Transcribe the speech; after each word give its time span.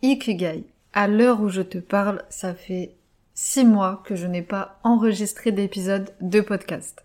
Ikigai. 0.00 0.64
À 0.92 1.08
l'heure 1.08 1.40
où 1.40 1.48
je 1.48 1.60
te 1.60 1.78
parle, 1.78 2.22
ça 2.30 2.54
fait 2.54 2.94
six 3.34 3.64
mois 3.64 4.00
que 4.04 4.14
je 4.14 4.28
n'ai 4.28 4.42
pas 4.42 4.78
enregistré 4.84 5.50
d'épisode 5.50 6.14
de 6.20 6.40
podcast. 6.40 7.04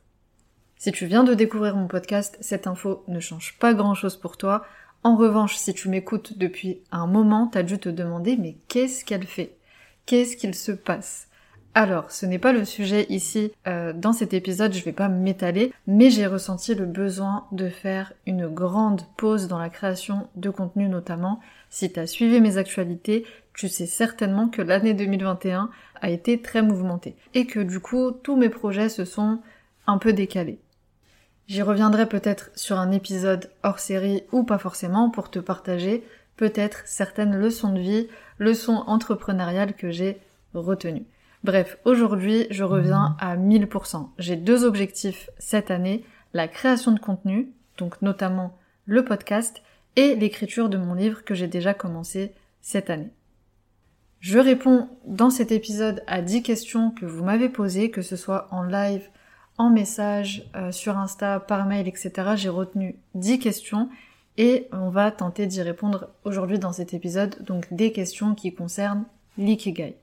Si 0.77 0.91
tu 0.91 1.07
viens 1.07 1.23
de 1.23 1.33
découvrir 1.33 1.75
mon 1.75 1.87
podcast, 1.87 2.37
cette 2.39 2.67
info 2.67 3.03
ne 3.07 3.19
change 3.19 3.57
pas 3.57 3.73
grand 3.73 3.95
chose 3.95 4.15
pour 4.15 4.37
toi. 4.37 4.63
En 5.01 5.15
revanche, 5.15 5.55
si 5.55 5.73
tu 5.73 5.89
m'écoutes 5.89 6.37
depuis 6.37 6.81
un 6.91 7.07
moment, 7.07 7.47
t'as 7.47 7.63
dû 7.63 7.79
te 7.79 7.89
demander 7.89 8.37
mais 8.37 8.57
qu'est-ce 8.67 9.03
qu'elle 9.03 9.25
fait? 9.25 9.57
Qu'est-ce 10.05 10.37
qu'il 10.37 10.53
se 10.53 10.71
passe? 10.71 11.29
Alors, 11.75 12.11
ce 12.11 12.27
n'est 12.27 12.37
pas 12.37 12.53
le 12.53 12.65
sujet 12.65 13.07
ici 13.09 13.51
euh, 13.65 13.93
dans 13.93 14.13
cet 14.13 14.35
épisode, 14.35 14.73
je 14.73 14.83
vais 14.83 14.91
pas 14.91 15.09
m'étaler, 15.09 15.73
mais 15.87 16.11
j'ai 16.11 16.27
ressenti 16.27 16.75
le 16.75 16.85
besoin 16.85 17.47
de 17.51 17.67
faire 17.67 18.13
une 18.27 18.47
grande 18.47 19.01
pause 19.17 19.47
dans 19.47 19.57
la 19.57 19.69
création 19.69 20.27
de 20.35 20.51
contenu 20.51 20.87
notamment. 20.87 21.39
Si 21.71 21.91
tu 21.91 21.99
as 21.99 22.05
suivi 22.05 22.39
mes 22.41 22.57
actualités, 22.57 23.25
tu 23.55 23.69
sais 23.69 23.87
certainement 23.87 24.49
que 24.49 24.61
l'année 24.61 24.93
2021 24.93 25.71
a 25.99 26.09
été 26.11 26.39
très 26.39 26.61
mouvementée 26.61 27.15
et 27.33 27.47
que 27.47 27.59
du 27.59 27.79
coup 27.79 28.11
tous 28.11 28.35
mes 28.35 28.49
projets 28.49 28.89
se 28.89 29.03
sont 29.03 29.39
un 29.87 29.97
peu 29.97 30.13
décalés. 30.13 30.59
J'y 31.47 31.63
reviendrai 31.63 32.07
peut-être 32.07 32.51
sur 32.55 32.77
un 32.77 32.91
épisode 32.91 33.49
hors 33.63 33.79
série 33.79 34.23
ou 34.31 34.43
pas 34.43 34.59
forcément 34.59 35.09
pour 35.09 35.31
te 35.31 35.39
partager 35.39 36.03
peut-être 36.37 36.83
certaines 36.85 37.35
leçons 37.35 37.73
de 37.73 37.79
vie, 37.79 38.07
leçons 38.37 38.83
entrepreneuriales 38.85 39.73
que 39.73 39.89
j'ai 39.89 40.19
retenues. 40.53 41.05
Bref, 41.43 41.77
aujourd'hui, 41.83 42.47
je 42.51 42.63
reviens 42.63 43.17
à 43.19 43.35
1000%. 43.35 44.07
J'ai 44.17 44.37
deux 44.37 44.63
objectifs 44.63 45.29
cette 45.37 45.71
année, 45.71 46.05
la 46.33 46.47
création 46.47 46.93
de 46.93 46.99
contenu, 46.99 47.49
donc 47.77 48.01
notamment 48.01 48.57
le 48.85 49.03
podcast, 49.03 49.61
et 49.97 50.15
l'écriture 50.15 50.69
de 50.69 50.77
mon 50.77 50.93
livre 50.93 51.25
que 51.25 51.35
j'ai 51.35 51.47
déjà 51.47 51.73
commencé 51.73 52.31
cette 52.61 52.89
année. 52.89 53.11
Je 54.21 54.39
réponds 54.39 54.87
dans 55.05 55.29
cet 55.29 55.51
épisode 55.51 56.01
à 56.07 56.21
10 56.21 56.43
questions 56.43 56.91
que 56.91 57.05
vous 57.05 57.25
m'avez 57.25 57.49
posées, 57.49 57.91
que 57.91 58.01
ce 58.01 58.15
soit 58.15 58.47
en 58.51 58.63
live, 58.63 59.09
en 59.57 59.69
message, 59.69 60.49
euh, 60.55 60.71
sur 60.71 60.97
Insta, 60.97 61.41
par 61.41 61.65
mail, 61.65 61.89
etc. 61.89 62.11
J'ai 62.35 62.47
retenu 62.47 62.95
10 63.15 63.39
questions 63.39 63.89
et 64.37 64.69
on 64.71 64.89
va 64.89 65.11
tenter 65.11 65.45
d'y 65.45 65.61
répondre 65.61 66.07
aujourd'hui 66.23 66.57
dans 66.57 66.71
cet 66.71 66.93
épisode, 66.93 67.35
donc 67.43 67.67
des 67.73 67.91
questions 67.91 68.33
qui 68.33 68.53
concernent 68.53 69.03
l'ikigai. 69.37 69.97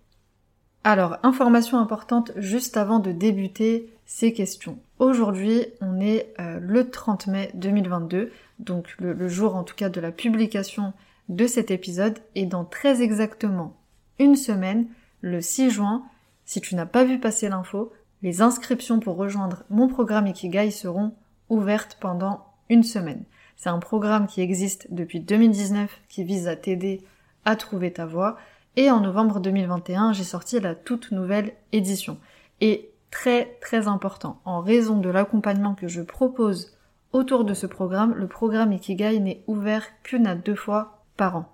Alors, 0.83 1.19
information 1.23 1.79
importante 1.79 2.33
juste 2.37 2.79
avant 2.79 3.01
de 3.01 3.13
débuter 3.13 3.93
ces 4.07 4.33
questions. 4.33 4.79
Aujourd'hui, 4.99 5.67
on 5.83 6.01
est 6.01 6.33
euh, 6.41 6.59
le 6.59 6.89
30 6.89 7.27
mai 7.27 7.51
2022, 7.55 8.33
donc 8.59 8.95
le, 8.99 9.29
jour 9.29 9.57
en 9.57 9.63
tout 9.63 9.75
cas 9.75 9.91
de 9.91 10.01
la 10.01 10.11
publication 10.11 10.95
de 11.29 11.47
cet 11.47 11.71
épisode, 11.71 12.19
et 12.35 12.47
dans 12.47 12.65
très 12.65 13.03
exactement 13.03 13.77
une 14.19 14.37
semaine, 14.37 14.87
le 15.21 15.43
6 15.43 15.71
juin, 15.71 16.03
si 16.47 16.63
tu 16.63 16.75
n'as 16.75 16.87
pas 16.87 17.05
vu 17.05 17.21
passer 17.21 17.51
l'info, 17.51 17.93
les 18.23 18.41
inscriptions 18.41 19.01
pour 19.01 19.17
rejoindre 19.17 19.65
mon 19.69 19.87
programme 19.87 20.27
Ikigai 20.27 20.71
seront 20.71 21.15
ouvertes 21.51 21.99
pendant 22.01 22.47
une 22.71 22.85
semaine. 22.85 23.25
C'est 23.57 23.69
un 23.69 23.79
programme 23.79 24.27
qui 24.27 24.41
existe 24.41 24.87
depuis 24.91 25.21
2019 25.21 26.01
qui 26.09 26.25
vise 26.25 26.49
à 26.49 26.57
t'aider 26.57 27.03
à 27.45 27.55
trouver 27.57 27.93
ta 27.93 28.07
voie 28.07 28.39
et 28.81 28.91
en 28.91 29.01
novembre 29.01 29.41
2021, 29.41 30.15
j'ai 30.15 30.25
sorti 30.25 30.59
la 30.59 30.75
toute 30.75 31.13
nouvelle 31.13 31.53
édition. 31.71 32.17
Et 32.63 32.91
très 33.11 33.59
très 33.61 33.89
important, 33.89 34.41
en 34.47 34.63
raison 34.63 34.97
de 34.97 35.11
l'accompagnement 35.11 35.75
que 35.75 35.87
je 35.87 36.01
propose 36.01 36.73
autour 37.13 37.45
de 37.45 37.53
ce 37.53 37.67
programme, 37.67 38.15
le 38.15 38.27
programme 38.27 38.73
Ikigai 38.73 39.21
n'est 39.21 39.45
ouvert 39.47 39.85
qu'une 40.03 40.27
à 40.27 40.35
deux 40.35 40.55
fois 40.55 41.05
par 41.19 41.37
an. 41.37 41.45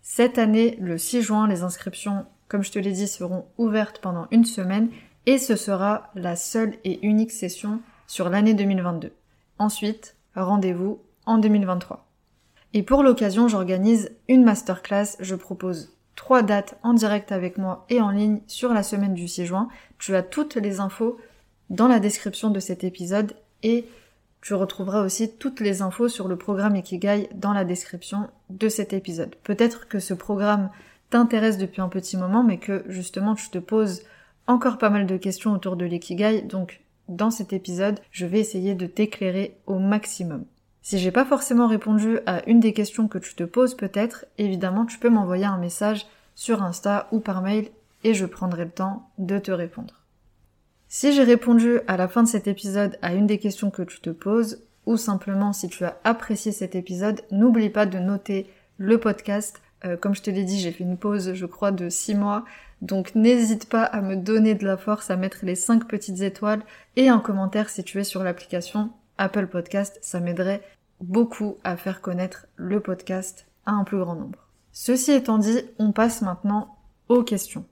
Cette 0.00 0.38
année, 0.38 0.78
le 0.80 0.96
6 0.96 1.20
juin, 1.20 1.48
les 1.48 1.64
inscriptions, 1.64 2.24
comme 2.48 2.64
je 2.64 2.72
te 2.72 2.78
l'ai 2.78 2.92
dit, 2.92 3.08
seront 3.08 3.44
ouvertes 3.58 3.98
pendant 3.98 4.26
une 4.30 4.46
semaine 4.46 4.88
et 5.26 5.36
ce 5.36 5.56
sera 5.56 6.10
la 6.14 6.34
seule 6.34 6.76
et 6.84 7.06
unique 7.06 7.32
session 7.32 7.82
sur 8.06 8.30
l'année 8.30 8.54
2022. 8.54 9.12
Ensuite, 9.58 10.16
rendez-vous 10.34 11.02
en 11.26 11.36
2023. 11.36 12.06
Et 12.72 12.82
pour 12.82 13.02
l'occasion, 13.02 13.48
j'organise 13.48 14.16
une 14.28 14.44
masterclass, 14.44 15.18
je 15.20 15.34
propose 15.34 15.92
trois 16.20 16.42
dates 16.42 16.76
en 16.82 16.92
direct 16.92 17.32
avec 17.32 17.56
moi 17.56 17.86
et 17.88 17.98
en 18.02 18.10
ligne 18.10 18.42
sur 18.46 18.74
la 18.74 18.82
semaine 18.82 19.14
du 19.14 19.26
6 19.26 19.46
juin. 19.46 19.68
Tu 19.98 20.14
as 20.14 20.22
toutes 20.22 20.56
les 20.56 20.78
infos 20.78 21.16
dans 21.70 21.88
la 21.88 21.98
description 21.98 22.50
de 22.50 22.60
cet 22.60 22.84
épisode 22.84 23.32
et 23.62 23.86
tu 24.42 24.52
retrouveras 24.52 25.00
aussi 25.00 25.34
toutes 25.34 25.60
les 25.60 25.80
infos 25.80 26.08
sur 26.08 26.28
le 26.28 26.36
programme 26.36 26.76
Ikigai 26.76 27.30
dans 27.34 27.54
la 27.54 27.64
description 27.64 28.28
de 28.50 28.68
cet 28.68 28.92
épisode. 28.92 29.34
Peut-être 29.36 29.88
que 29.88 29.98
ce 29.98 30.12
programme 30.12 30.68
t'intéresse 31.08 31.56
depuis 31.56 31.80
un 31.80 31.88
petit 31.88 32.18
moment, 32.18 32.44
mais 32.44 32.58
que 32.58 32.84
justement 32.86 33.34
tu 33.34 33.48
te 33.48 33.56
poses 33.56 34.02
encore 34.46 34.76
pas 34.76 34.90
mal 34.90 35.06
de 35.06 35.16
questions 35.16 35.54
autour 35.54 35.76
de 35.76 35.86
l'ikigai, 35.86 36.42
donc 36.42 36.82
dans 37.08 37.30
cet 37.30 37.54
épisode, 37.54 37.98
je 38.10 38.26
vais 38.26 38.40
essayer 38.40 38.74
de 38.74 38.86
t'éclairer 38.86 39.56
au 39.66 39.78
maximum. 39.78 40.44
Si 40.82 40.98
j'ai 40.98 41.10
pas 41.10 41.24
forcément 41.24 41.66
répondu 41.66 42.18
à 42.26 42.48
une 42.48 42.60
des 42.60 42.72
questions 42.72 43.08
que 43.08 43.18
tu 43.18 43.34
te 43.34 43.44
poses 43.44 43.76
peut-être, 43.76 44.24
évidemment 44.38 44.86
tu 44.86 44.98
peux 44.98 45.10
m'envoyer 45.10 45.44
un 45.44 45.58
message 45.58 46.06
sur 46.34 46.62
Insta 46.62 47.08
ou 47.12 47.20
par 47.20 47.42
mail 47.42 47.68
et 48.02 48.14
je 48.14 48.26
prendrai 48.26 48.64
le 48.64 48.70
temps 48.70 49.10
de 49.18 49.38
te 49.38 49.50
répondre. 49.50 50.00
Si 50.88 51.12
j'ai 51.12 51.22
répondu 51.22 51.80
à 51.86 51.96
la 51.96 52.08
fin 52.08 52.22
de 52.22 52.28
cet 52.28 52.48
épisode 52.48 52.98
à 53.02 53.14
une 53.14 53.26
des 53.26 53.38
questions 53.38 53.70
que 53.70 53.82
tu 53.82 54.00
te 54.00 54.10
poses, 54.10 54.62
ou 54.86 54.96
simplement 54.96 55.52
si 55.52 55.68
tu 55.68 55.84
as 55.84 55.98
apprécié 56.02 56.50
cet 56.50 56.74
épisode, 56.74 57.20
n'oublie 57.30 57.70
pas 57.70 57.86
de 57.86 57.98
noter 57.98 58.50
le 58.78 58.98
podcast. 58.98 59.60
Euh, 59.84 59.96
comme 59.96 60.14
je 60.14 60.22
te 60.22 60.30
l'ai 60.30 60.42
dit, 60.44 60.58
j'ai 60.58 60.72
fait 60.72 60.82
une 60.82 60.96
pause, 60.96 61.34
je 61.34 61.46
crois, 61.46 61.70
de 61.70 61.88
6 61.88 62.16
mois. 62.16 62.44
Donc 62.82 63.14
n'hésite 63.14 63.68
pas 63.68 63.84
à 63.84 64.00
me 64.00 64.16
donner 64.16 64.54
de 64.54 64.64
la 64.64 64.76
force, 64.76 65.10
à 65.10 65.16
mettre 65.16 65.44
les 65.44 65.54
5 65.54 65.86
petites 65.86 66.22
étoiles 66.22 66.62
et 66.96 67.08
un 67.08 67.20
commentaire 67.20 67.68
si 67.68 67.84
tu 67.84 68.00
es 68.00 68.04
sur 68.04 68.24
l'application 68.24 68.90
Apple 69.20 69.48
Podcast, 69.48 69.98
ça 70.00 70.18
m'aiderait 70.18 70.62
beaucoup 71.00 71.58
à 71.62 71.76
faire 71.76 72.00
connaître 72.00 72.46
le 72.56 72.80
podcast 72.80 73.46
à 73.66 73.72
un 73.72 73.84
plus 73.84 73.98
grand 73.98 74.16
nombre. 74.16 74.48
Ceci 74.72 75.12
étant 75.12 75.36
dit, 75.36 75.60
on 75.78 75.92
passe 75.92 76.22
maintenant 76.22 76.78
aux 77.08 77.22
questions. 77.22 77.66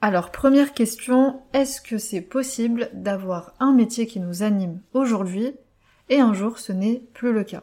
Alors, 0.00 0.32
première 0.32 0.74
question, 0.74 1.40
est-ce 1.52 1.80
que 1.80 1.98
c'est 1.98 2.20
possible 2.20 2.90
d'avoir 2.94 3.54
un 3.60 3.72
métier 3.72 4.08
qui 4.08 4.18
nous 4.18 4.42
anime 4.42 4.80
aujourd'hui 4.92 5.54
et 6.08 6.18
un 6.18 6.34
jour 6.34 6.58
ce 6.58 6.72
n'est 6.72 7.04
plus 7.14 7.32
le 7.32 7.44
cas? 7.44 7.62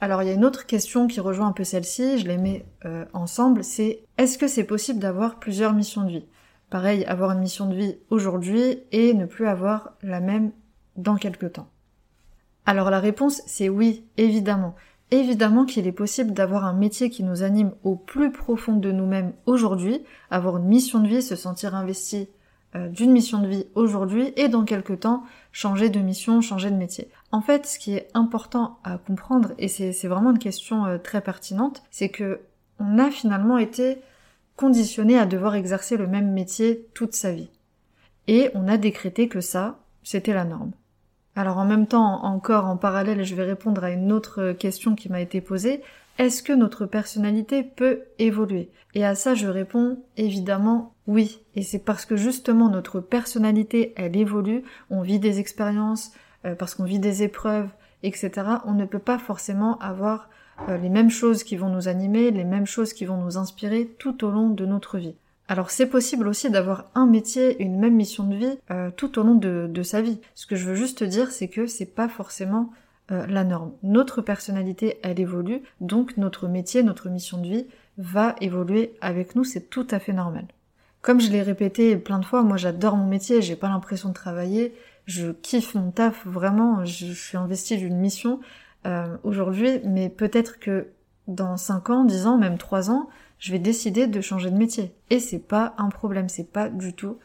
Alors, 0.00 0.22
il 0.22 0.28
y 0.28 0.30
a 0.30 0.34
une 0.34 0.46
autre 0.46 0.64
question 0.64 1.06
qui 1.06 1.20
rejoint 1.20 1.48
un 1.48 1.52
peu 1.52 1.64
celle-ci, 1.64 2.18
je 2.18 2.26
les 2.26 2.38
mets 2.38 2.64
euh, 2.86 3.04
ensemble, 3.12 3.62
c'est 3.62 4.04
est-ce 4.16 4.38
que 4.38 4.48
c'est 4.48 4.64
possible 4.64 5.00
d'avoir 5.00 5.38
plusieurs 5.38 5.74
missions 5.74 6.04
de 6.04 6.10
vie? 6.10 6.26
Pareil, 6.70 7.04
avoir 7.04 7.32
une 7.32 7.40
mission 7.40 7.68
de 7.68 7.76
vie 7.76 7.98
aujourd'hui 8.08 8.78
et 8.90 9.12
ne 9.12 9.26
plus 9.26 9.46
avoir 9.46 9.98
la 10.02 10.20
même 10.20 10.52
dans 10.96 11.16
quelques 11.16 11.52
temps. 11.52 11.68
Alors 12.66 12.90
la 12.90 13.00
réponse 13.00 13.42
c'est 13.46 13.68
oui, 13.68 14.04
évidemment. 14.16 14.74
Évidemment 15.10 15.64
qu'il 15.64 15.86
est 15.86 15.92
possible 15.92 16.32
d'avoir 16.32 16.64
un 16.64 16.72
métier 16.72 17.10
qui 17.10 17.22
nous 17.22 17.42
anime 17.42 17.72
au 17.84 17.94
plus 17.94 18.32
profond 18.32 18.76
de 18.76 18.90
nous-mêmes 18.90 19.32
aujourd'hui, 19.46 20.02
avoir 20.30 20.56
une 20.56 20.66
mission 20.66 21.00
de 21.00 21.08
vie, 21.08 21.22
se 21.22 21.36
sentir 21.36 21.74
investi 21.74 22.28
euh, 22.74 22.88
d'une 22.88 23.12
mission 23.12 23.40
de 23.40 23.46
vie 23.46 23.66
aujourd'hui 23.76 24.32
et 24.36 24.48
dans 24.48 24.64
quelques 24.64 25.00
temps 25.00 25.22
changer 25.52 25.90
de 25.90 26.00
mission, 26.00 26.40
changer 26.40 26.70
de 26.70 26.76
métier. 26.76 27.08
En 27.30 27.40
fait, 27.40 27.66
ce 27.66 27.78
qui 27.78 27.94
est 27.94 28.08
important 28.14 28.78
à 28.82 28.98
comprendre, 28.98 29.52
et 29.58 29.68
c'est 29.68 30.08
vraiment 30.08 30.32
une 30.32 30.40
question 30.40 30.84
euh, 30.84 30.98
très 30.98 31.20
pertinente, 31.20 31.84
c'est 31.92 32.08
que 32.08 32.40
on 32.80 32.98
a 32.98 33.10
finalement 33.10 33.58
été 33.58 33.98
conditionné 34.56 35.16
à 35.16 35.26
devoir 35.26 35.54
exercer 35.54 35.96
le 35.96 36.08
même 36.08 36.32
métier 36.32 36.88
toute 36.94 37.14
sa 37.14 37.30
vie. 37.30 37.50
Et 38.26 38.50
on 38.54 38.66
a 38.66 38.76
décrété 38.76 39.28
que 39.28 39.40
ça, 39.40 39.78
c'était 40.02 40.34
la 40.34 40.44
norme. 40.44 40.72
Alors 41.36 41.58
en 41.58 41.64
même 41.64 41.86
temps, 41.86 42.24
encore 42.24 42.66
en 42.66 42.76
parallèle, 42.76 43.24
je 43.24 43.34
vais 43.34 43.44
répondre 43.44 43.82
à 43.82 43.90
une 43.90 44.12
autre 44.12 44.52
question 44.52 44.94
qui 44.94 45.08
m'a 45.08 45.20
été 45.20 45.40
posée. 45.40 45.82
Est-ce 46.18 46.44
que 46.44 46.52
notre 46.52 46.86
personnalité 46.86 47.64
peut 47.64 48.02
évoluer? 48.20 48.70
Et 48.94 49.04
à 49.04 49.16
ça, 49.16 49.34
je 49.34 49.48
réponds 49.48 49.98
évidemment 50.16 50.94
oui. 51.08 51.40
Et 51.56 51.62
c'est 51.62 51.80
parce 51.80 52.06
que 52.06 52.16
justement 52.16 52.68
notre 52.68 53.00
personnalité, 53.00 53.92
elle 53.96 54.16
évolue, 54.16 54.62
on 54.90 55.02
vit 55.02 55.18
des 55.18 55.40
expériences, 55.40 56.12
euh, 56.44 56.54
parce 56.54 56.76
qu'on 56.76 56.84
vit 56.84 57.00
des 57.00 57.24
épreuves, 57.24 57.68
etc. 58.04 58.30
On 58.64 58.74
ne 58.74 58.84
peut 58.84 59.00
pas 59.00 59.18
forcément 59.18 59.76
avoir 59.78 60.30
euh, 60.68 60.78
les 60.78 60.88
mêmes 60.88 61.10
choses 61.10 61.42
qui 61.42 61.56
vont 61.56 61.68
nous 61.68 61.88
animer, 61.88 62.30
les 62.30 62.44
mêmes 62.44 62.66
choses 62.66 62.92
qui 62.92 63.06
vont 63.06 63.16
nous 63.16 63.36
inspirer 63.36 63.86
tout 63.98 64.24
au 64.24 64.30
long 64.30 64.50
de 64.50 64.66
notre 64.66 64.98
vie. 64.98 65.16
Alors 65.48 65.70
c'est 65.70 65.86
possible 65.86 66.26
aussi 66.26 66.50
d'avoir 66.50 66.86
un 66.94 67.06
métier, 67.06 67.62
une 67.62 67.78
même 67.78 67.94
mission 67.94 68.24
de 68.24 68.36
vie 68.36 68.58
euh, 68.70 68.90
tout 68.90 69.18
au 69.18 69.22
long 69.22 69.34
de, 69.34 69.82
sa 69.82 70.00
vie. 70.00 70.20
Ce 70.34 70.46
que 70.46 70.56
je 70.56 70.66
veux 70.66 70.74
juste 70.74 70.98
te 70.98 71.04
dire, 71.04 71.30
c'est 71.30 71.48
que 71.48 71.66
c'est 71.66 71.94
pas 71.94 72.08
forcément 72.08 72.72
euh, 73.10 73.26
la 73.26 73.44
norme. 73.44 73.72
Notre 73.82 74.22
personnalité, 74.22 74.98
elle 75.02 75.20
évolue, 75.20 75.62
donc 75.80 76.16
notre 76.16 76.48
métier, 76.48 76.82
notre 76.82 77.10
mission 77.10 77.38
de 77.38 77.48
vie 77.48 77.66
va 77.98 78.34
évoluer 78.40 78.94
avec 79.02 79.36
nous, 79.36 79.44
c'est 79.44 79.68
tout 79.68 79.86
à 79.90 79.98
fait 79.98 80.14
normal. 80.14 80.46
Comme 81.02 81.20
je 81.20 81.30
l'ai 81.30 81.42
répété 81.42 81.96
plein 81.96 82.18
de 82.18 82.24
fois, 82.24 82.42
moi 82.42 82.56
j'adore 82.56 82.96
mon 82.96 83.06
métier, 83.06 83.42
j'ai 83.42 83.56
pas 83.56 83.68
l'impression 83.68 84.08
de 84.08 84.14
travailler, 84.14 84.74
je 85.04 85.32
kiffe 85.32 85.74
mon 85.74 85.90
taf 85.90 86.26
vraiment, 86.26 86.86
je, 86.86 87.12
suis 87.12 87.36
investie 87.36 87.76
d'une 87.76 87.98
mission 87.98 88.40
euh, 88.86 89.14
aujourd'hui, 89.22 89.80
mais 89.84 90.08
peut-être 90.08 90.58
que 90.58 90.88
dans 91.28 91.58
5 91.58 91.90
ans, 91.90 92.04
10 92.04 92.26
ans, 92.26 92.38
même 92.38 92.56
3 92.56 92.90
ans, 92.90 93.10
je 93.44 93.52
vais 93.52 93.58
décider 93.58 94.06
de 94.06 94.22
changer 94.22 94.50
de 94.50 94.56
métier. 94.56 94.94
Et 95.10 95.20
c'est 95.20 95.38
pas 95.38 95.74
un 95.76 95.90
problème, 95.90 96.30
c'est 96.30 96.50
pas 96.50 96.70
du 96.70 96.94
tout 96.94 97.18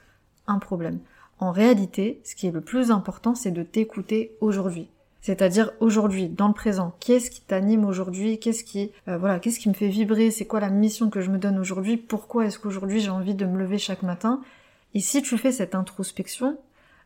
un 0.47 0.59
problème. 0.59 0.99
En 1.39 1.53
réalité, 1.53 2.19
ce 2.25 2.35
qui 2.35 2.45
est 2.45 2.51
le 2.51 2.59
plus 2.59 2.91
important, 2.91 3.35
c'est 3.35 3.51
de 3.51 3.63
t'écouter 3.63 4.35
aujourd'hui. 4.41 4.89
C'est-à-dire 5.21 5.71
aujourd'hui, 5.79 6.27
dans 6.27 6.49
le 6.49 6.53
présent. 6.53 6.93
Qu'est-ce 6.99 7.31
qui 7.31 7.39
t'anime 7.39 7.85
aujourd'hui? 7.85 8.37
Qu'est-ce 8.37 8.65
qui, 8.65 8.91
euh, 9.07 9.17
voilà, 9.17 9.39
qu'est-ce 9.39 9.61
qui 9.61 9.69
me 9.69 9.73
fait 9.73 9.87
vibrer? 9.87 10.29
C'est 10.29 10.43
quoi 10.43 10.59
la 10.59 10.69
mission 10.69 11.09
que 11.09 11.21
je 11.21 11.29
me 11.29 11.37
donne 11.37 11.57
aujourd'hui? 11.57 11.95
Pourquoi 11.95 12.47
est-ce 12.47 12.59
qu'aujourd'hui 12.59 12.99
j'ai 12.99 13.11
envie 13.11 13.33
de 13.35 13.45
me 13.45 13.57
lever 13.57 13.77
chaque 13.77 14.03
matin? 14.03 14.41
Et 14.93 14.99
si 14.99 15.21
tu 15.21 15.37
fais 15.37 15.53
cette 15.53 15.73
introspection, 15.73 16.57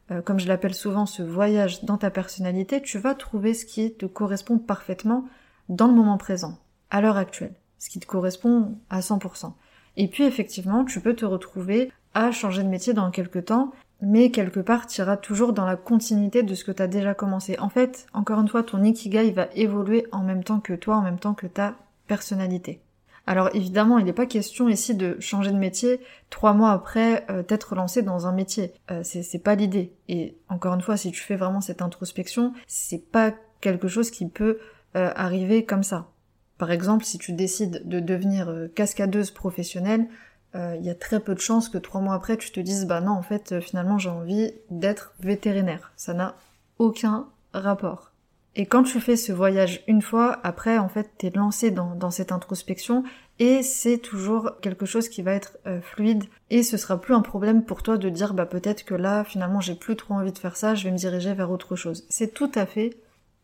euh, 0.10 0.24
comme 0.24 0.40
je 0.40 0.48
l'appelle 0.48 0.74
souvent 0.74 1.06
ce 1.06 1.22
voyage 1.22 1.84
dans 1.84 1.98
ta 1.98 2.10
personnalité, 2.10 2.82
tu 2.82 2.98
vas 2.98 3.14
trouver 3.14 3.54
ce 3.54 3.68
qui 3.68 3.94
te 3.94 4.08
correspond 4.08 4.58
parfaitement 4.58 5.28
dans 5.70 5.86
le 5.86 5.94
moment 5.94 6.18
présent, 6.18 6.58
à 6.90 7.00
l'heure 7.00 7.18
actuelle, 7.18 7.54
ce 7.84 7.90
qui 7.90 8.00
te 8.00 8.06
correspond 8.06 8.78
à 8.90 9.02
100%. 9.02 9.52
Et 9.98 10.08
puis 10.08 10.24
effectivement, 10.24 10.86
tu 10.86 11.02
peux 11.02 11.16
te 11.16 11.26
retrouver 11.26 11.92
à 12.14 12.32
changer 12.32 12.64
de 12.64 12.70
métier 12.70 12.94
dans 12.94 13.12
quelques 13.12 13.46
temps 13.46 13.74
mais 14.06 14.32
quelque 14.32 14.60
part, 14.60 14.86
tu 14.86 15.00
iras 15.00 15.16
toujours 15.16 15.54
dans 15.54 15.66
la 15.66 15.78
continuité 15.78 16.44
de 16.44 16.56
ce 16.56 16.66
que 16.66 16.74
tu 16.74 16.82
as 16.82 16.88
déjà 16.88 17.14
commencé. 17.14 17.58
En 17.60 17.70
fait, 17.70 18.06
encore 18.14 18.42
une 18.42 18.50
fois, 18.50 18.62
ton 18.62 18.84
ikigai 18.84 19.32
va 19.32 19.48
évoluer 19.56 20.08
en 20.12 20.24
même 20.24 20.44
temps 20.44 20.60
que 20.60 20.74
toi, 20.74 20.98
en 20.98 21.02
même 21.02 21.20
temps 21.20 21.34
que 21.34 21.48
ta 21.48 21.76
personnalité. 22.08 22.82
Alors 23.28 23.50
évidemment, 23.54 24.00
il 24.00 24.06
n'est 24.06 24.12
pas 24.12 24.26
question 24.26 24.68
ici 24.68 24.94
de 24.94 25.16
changer 25.22 25.52
de 25.52 25.58
métier 25.58 26.02
trois 26.30 26.52
mois 26.52 26.72
après 26.72 27.26
euh, 27.30 27.44
t'être 27.44 27.76
lancé 27.76 28.02
dans 28.02 28.28
un 28.28 28.34
métier. 28.34 28.74
Euh, 28.92 29.00
c'est 29.04 29.42
pas 29.42 29.56
l'idée. 29.56 29.94
Et 30.10 30.36
encore 30.50 30.74
une 30.74 30.82
fois, 30.82 30.98
si 30.98 31.10
tu 31.12 31.22
fais 31.22 31.38
vraiment 31.38 31.62
cette 31.62 31.82
introspection, 31.82 32.52
c'est 32.68 33.10
pas 33.10 33.32
quelque 33.62 33.88
chose 33.88 34.12
qui 34.12 34.28
peut 34.28 34.60
euh, 34.98 35.14
arriver 35.16 35.64
comme 35.64 35.84
ça. 35.84 36.10
Par 36.58 36.72
exemple, 36.72 37.04
si 37.04 37.18
tu 37.18 37.34
décides 37.34 37.88
de 37.88 38.00
devenir 38.00 38.54
cascadeuse 38.76 39.32
professionnelle, 39.32 40.08
euh, 40.56 40.76
il 40.78 40.86
y 40.86 40.90
a 40.90 40.96
très 40.96 41.20
peu 41.20 41.34
de 41.34 41.40
chances 41.40 41.68
que 41.68 41.80
trois 41.80 42.02
mois 42.02 42.14
après 42.14 42.38
tu 42.38 42.52
te 42.52 42.60
dises 42.60 42.86
bah 42.86 43.02
non 43.02 43.14
en 43.14 43.24
fait 43.24 43.54
euh, 43.54 43.62
finalement 43.62 43.98
j'ai 43.98 44.10
envie 44.10 44.52
d'être 44.70 45.14
vétérinaire. 45.20 45.92
Ça 45.96 46.14
n'a 46.14 46.36
aucun 46.78 47.28
rapport. 47.54 48.12
Et 48.56 48.68
quand 48.68 48.84
tu 48.84 49.00
fais 49.00 49.16
ce 49.16 49.32
voyage 49.32 49.84
une 49.88 50.04
fois, 50.04 50.40
après 50.44 50.78
en 50.78 50.90
fait 50.90 51.10
t'es 51.18 51.32
lancé 51.32 51.72
dans, 51.72 51.96
dans, 51.96 52.12
cette 52.12 52.32
introspection 52.32 53.04
et 53.40 53.64
c'est 53.64 53.98
toujours 53.98 54.52
quelque 54.62 54.86
chose 54.86 55.10
qui 55.10 55.24
va 55.24 55.34
être 55.34 55.58
euh, 55.66 55.82
fluide 55.82 56.26
et 56.52 56.62
ce 56.62 56.78
sera 56.78 57.02
plus 57.02 57.16
un 57.16 57.22
problème 57.22 57.66
pour 57.66 57.82
toi 57.82 57.98
de 57.98 58.10
dire 58.10 58.36
bah 58.36 58.46
peut-être 58.46 58.86
que 58.86 58.94
là 58.94 59.24
finalement 59.24 59.60
j'ai 59.60 59.74
plus 59.74 59.96
trop 59.96 60.14
envie 60.14 60.32
de 60.32 60.38
faire 60.38 60.56
ça, 60.56 60.76
je 60.76 60.84
vais 60.84 60.92
me 60.92 60.98
diriger 60.98 61.34
vers 61.34 61.50
autre 61.50 61.76
chose. 61.76 62.06
C'est 62.10 62.32
tout 62.32 62.52
à 62.54 62.68
fait 62.68 62.96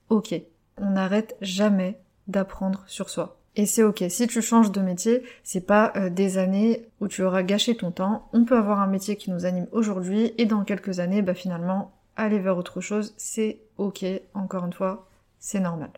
ok. 0.09 0.35
On 0.77 0.91
n'arrête 0.91 1.35
jamais 1.41 1.99
d'apprendre 2.29 2.83
sur 2.87 3.09
soi. 3.09 3.39
Et 3.55 3.65
c'est 3.65 3.83
ok. 3.83 4.05
Si 4.07 4.27
tu 4.27 4.41
changes 4.41 4.71
de 4.71 4.79
métier, 4.79 5.23
c'est 5.43 5.65
pas 5.65 5.91
euh, 5.97 6.09
des 6.09 6.37
années 6.37 6.87
où 7.01 7.09
tu 7.09 7.23
auras 7.23 7.43
gâché 7.43 7.75
ton 7.75 7.91
temps. 7.91 8.29
On 8.31 8.45
peut 8.45 8.57
avoir 8.57 8.79
un 8.79 8.87
métier 8.87 9.17
qui 9.17 9.31
nous 9.31 9.45
anime 9.45 9.67
aujourd'hui 9.73 10.33
et 10.37 10.45
dans 10.45 10.63
quelques 10.63 10.99
années, 10.99 11.21
bah 11.21 11.33
finalement, 11.33 11.91
aller 12.15 12.39
vers 12.39 12.57
autre 12.57 12.79
chose, 12.79 13.13
c'est 13.17 13.59
ok. 13.77 14.05
Encore 14.33 14.65
une 14.65 14.73
fois, 14.73 15.09
c'est 15.39 15.59
normal. 15.59 15.89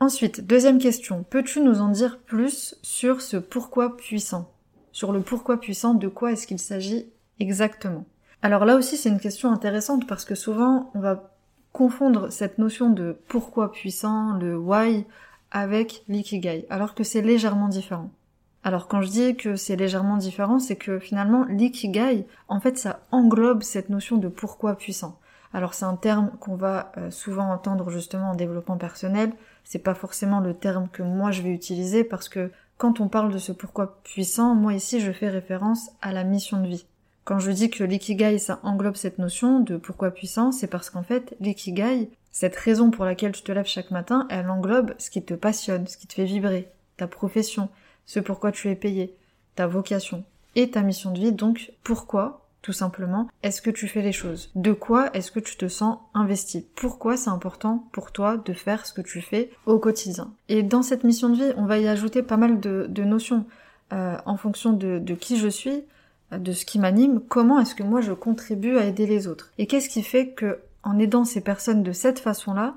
Ensuite, 0.00 0.46
deuxième 0.46 0.78
question. 0.78 1.24
Peux-tu 1.28 1.60
nous 1.60 1.80
en 1.80 1.88
dire 1.90 2.18
plus 2.20 2.76
sur 2.82 3.20
ce 3.20 3.36
pourquoi 3.36 3.96
puissant? 3.96 4.50
Sur 4.92 5.12
le 5.12 5.20
pourquoi 5.20 5.60
puissant, 5.60 5.94
de 5.94 6.08
quoi 6.08 6.32
est-ce 6.32 6.46
qu'il 6.46 6.58
s'agit 6.58 7.12
exactement? 7.38 8.06
Alors 8.42 8.64
là 8.64 8.76
aussi, 8.76 8.96
c'est 8.96 9.10
une 9.10 9.20
question 9.20 9.52
intéressante 9.52 10.06
parce 10.06 10.24
que 10.24 10.34
souvent, 10.34 10.90
on 10.94 11.00
va 11.00 11.29
confondre 11.72 12.30
cette 12.32 12.58
notion 12.58 12.90
de 12.90 13.16
pourquoi 13.28 13.72
puissant, 13.72 14.32
le 14.32 14.56
why, 14.56 15.06
avec 15.50 16.04
l'ikigai, 16.08 16.66
alors 16.70 16.94
que 16.94 17.04
c'est 17.04 17.22
légèrement 17.22 17.68
différent. 17.68 18.10
Alors 18.62 18.88
quand 18.88 19.00
je 19.02 19.08
dis 19.08 19.36
que 19.36 19.56
c'est 19.56 19.76
légèrement 19.76 20.16
différent, 20.16 20.58
c'est 20.58 20.76
que 20.76 20.98
finalement 20.98 21.44
l'ikigai, 21.44 22.26
en 22.48 22.60
fait, 22.60 22.76
ça 22.76 23.00
englobe 23.10 23.62
cette 23.62 23.88
notion 23.88 24.18
de 24.18 24.28
pourquoi 24.28 24.76
puissant. 24.76 25.18
Alors 25.52 25.74
c'est 25.74 25.84
un 25.84 25.96
terme 25.96 26.30
qu'on 26.40 26.56
va 26.56 26.92
euh, 26.96 27.10
souvent 27.10 27.50
entendre 27.50 27.90
justement 27.90 28.30
en 28.30 28.34
développement 28.34 28.76
personnel. 28.76 29.32
C'est 29.64 29.80
pas 29.80 29.94
forcément 29.94 30.40
le 30.40 30.54
terme 30.54 30.88
que 30.92 31.02
moi 31.02 31.32
je 31.32 31.42
vais 31.42 31.50
utiliser 31.50 32.04
parce 32.04 32.28
que 32.28 32.52
quand 32.76 33.00
on 33.00 33.08
parle 33.08 33.32
de 33.32 33.38
ce 33.38 33.52
pourquoi 33.52 34.00
puissant, 34.04 34.54
moi 34.54 34.74
ici 34.74 35.00
je 35.00 35.12
fais 35.12 35.28
référence 35.28 35.90
à 36.02 36.12
la 36.12 36.22
mission 36.22 36.60
de 36.60 36.68
vie. 36.68 36.86
Quand 37.24 37.38
je 37.38 37.50
dis 37.50 37.70
que 37.70 37.84
l'ikigai 37.84 38.38
ça 38.38 38.60
englobe 38.62 38.96
cette 38.96 39.18
notion 39.18 39.60
de 39.60 39.76
pourquoi 39.76 40.10
puissant, 40.10 40.52
c'est 40.52 40.66
parce 40.66 40.90
qu'en 40.90 41.02
fait 41.02 41.36
l'ikigai 41.40 42.10
cette 42.32 42.56
raison 42.56 42.90
pour 42.90 43.04
laquelle 43.04 43.32
tu 43.32 43.42
te 43.42 43.52
lèves 43.52 43.66
chaque 43.66 43.90
matin, 43.90 44.26
elle 44.30 44.50
englobe 44.50 44.94
ce 44.98 45.10
qui 45.10 45.22
te 45.22 45.34
passionne, 45.34 45.86
ce 45.86 45.96
qui 45.96 46.06
te 46.06 46.14
fait 46.14 46.24
vibrer, 46.24 46.68
ta 46.96 47.06
profession, 47.06 47.68
ce 48.06 48.20
pourquoi 48.20 48.52
tu 48.52 48.68
es 48.68 48.74
payé, 48.74 49.14
ta 49.56 49.66
vocation 49.66 50.24
et 50.54 50.70
ta 50.70 50.82
mission 50.82 51.12
de 51.12 51.18
vie. 51.18 51.32
Donc 51.32 51.72
pourquoi, 51.82 52.46
tout 52.62 52.72
simplement, 52.72 53.28
est-ce 53.42 53.62
que 53.62 53.70
tu 53.70 53.88
fais 53.88 54.02
les 54.02 54.12
choses? 54.12 54.50
De 54.54 54.72
quoi 54.72 55.10
est-ce 55.14 55.32
que 55.32 55.40
tu 55.40 55.56
te 55.56 55.68
sens 55.68 55.98
investi? 56.14 56.66
Pourquoi 56.76 57.16
c'est 57.16 57.30
important 57.30 57.84
pour 57.92 58.12
toi 58.12 58.36
de 58.36 58.52
faire 58.52 58.86
ce 58.86 58.92
que 58.92 59.02
tu 59.02 59.20
fais 59.20 59.50
au 59.66 59.78
quotidien? 59.78 60.32
Et 60.48 60.62
dans 60.62 60.82
cette 60.82 61.04
mission 61.04 61.30
de 61.30 61.36
vie, 61.36 61.52
on 61.56 61.66
va 61.66 61.78
y 61.78 61.88
ajouter 61.88 62.22
pas 62.22 62.36
mal 62.36 62.60
de, 62.60 63.04
notions 63.04 63.44
euh, 63.92 64.16
en 64.24 64.36
fonction 64.36 64.72
de, 64.72 64.98
de 64.98 65.14
qui 65.14 65.36
je 65.36 65.48
suis, 65.48 65.82
de 66.32 66.52
ce 66.52 66.64
qui 66.64 66.78
m'anime, 66.78 67.20
comment 67.20 67.60
est-ce 67.60 67.74
que 67.74 67.82
moi 67.82 68.00
je 68.00 68.12
contribue 68.12 68.78
à 68.78 68.86
aider 68.86 69.06
les 69.06 69.26
autres? 69.26 69.52
Et 69.58 69.66
qu'est-ce 69.66 69.88
qui 69.88 70.02
fait 70.02 70.30
que 70.30 70.60
en 70.82 70.98
aidant 70.98 71.24
ces 71.24 71.40
personnes 71.40 71.82
de 71.82 71.92
cette 71.92 72.20
façon-là, 72.20 72.74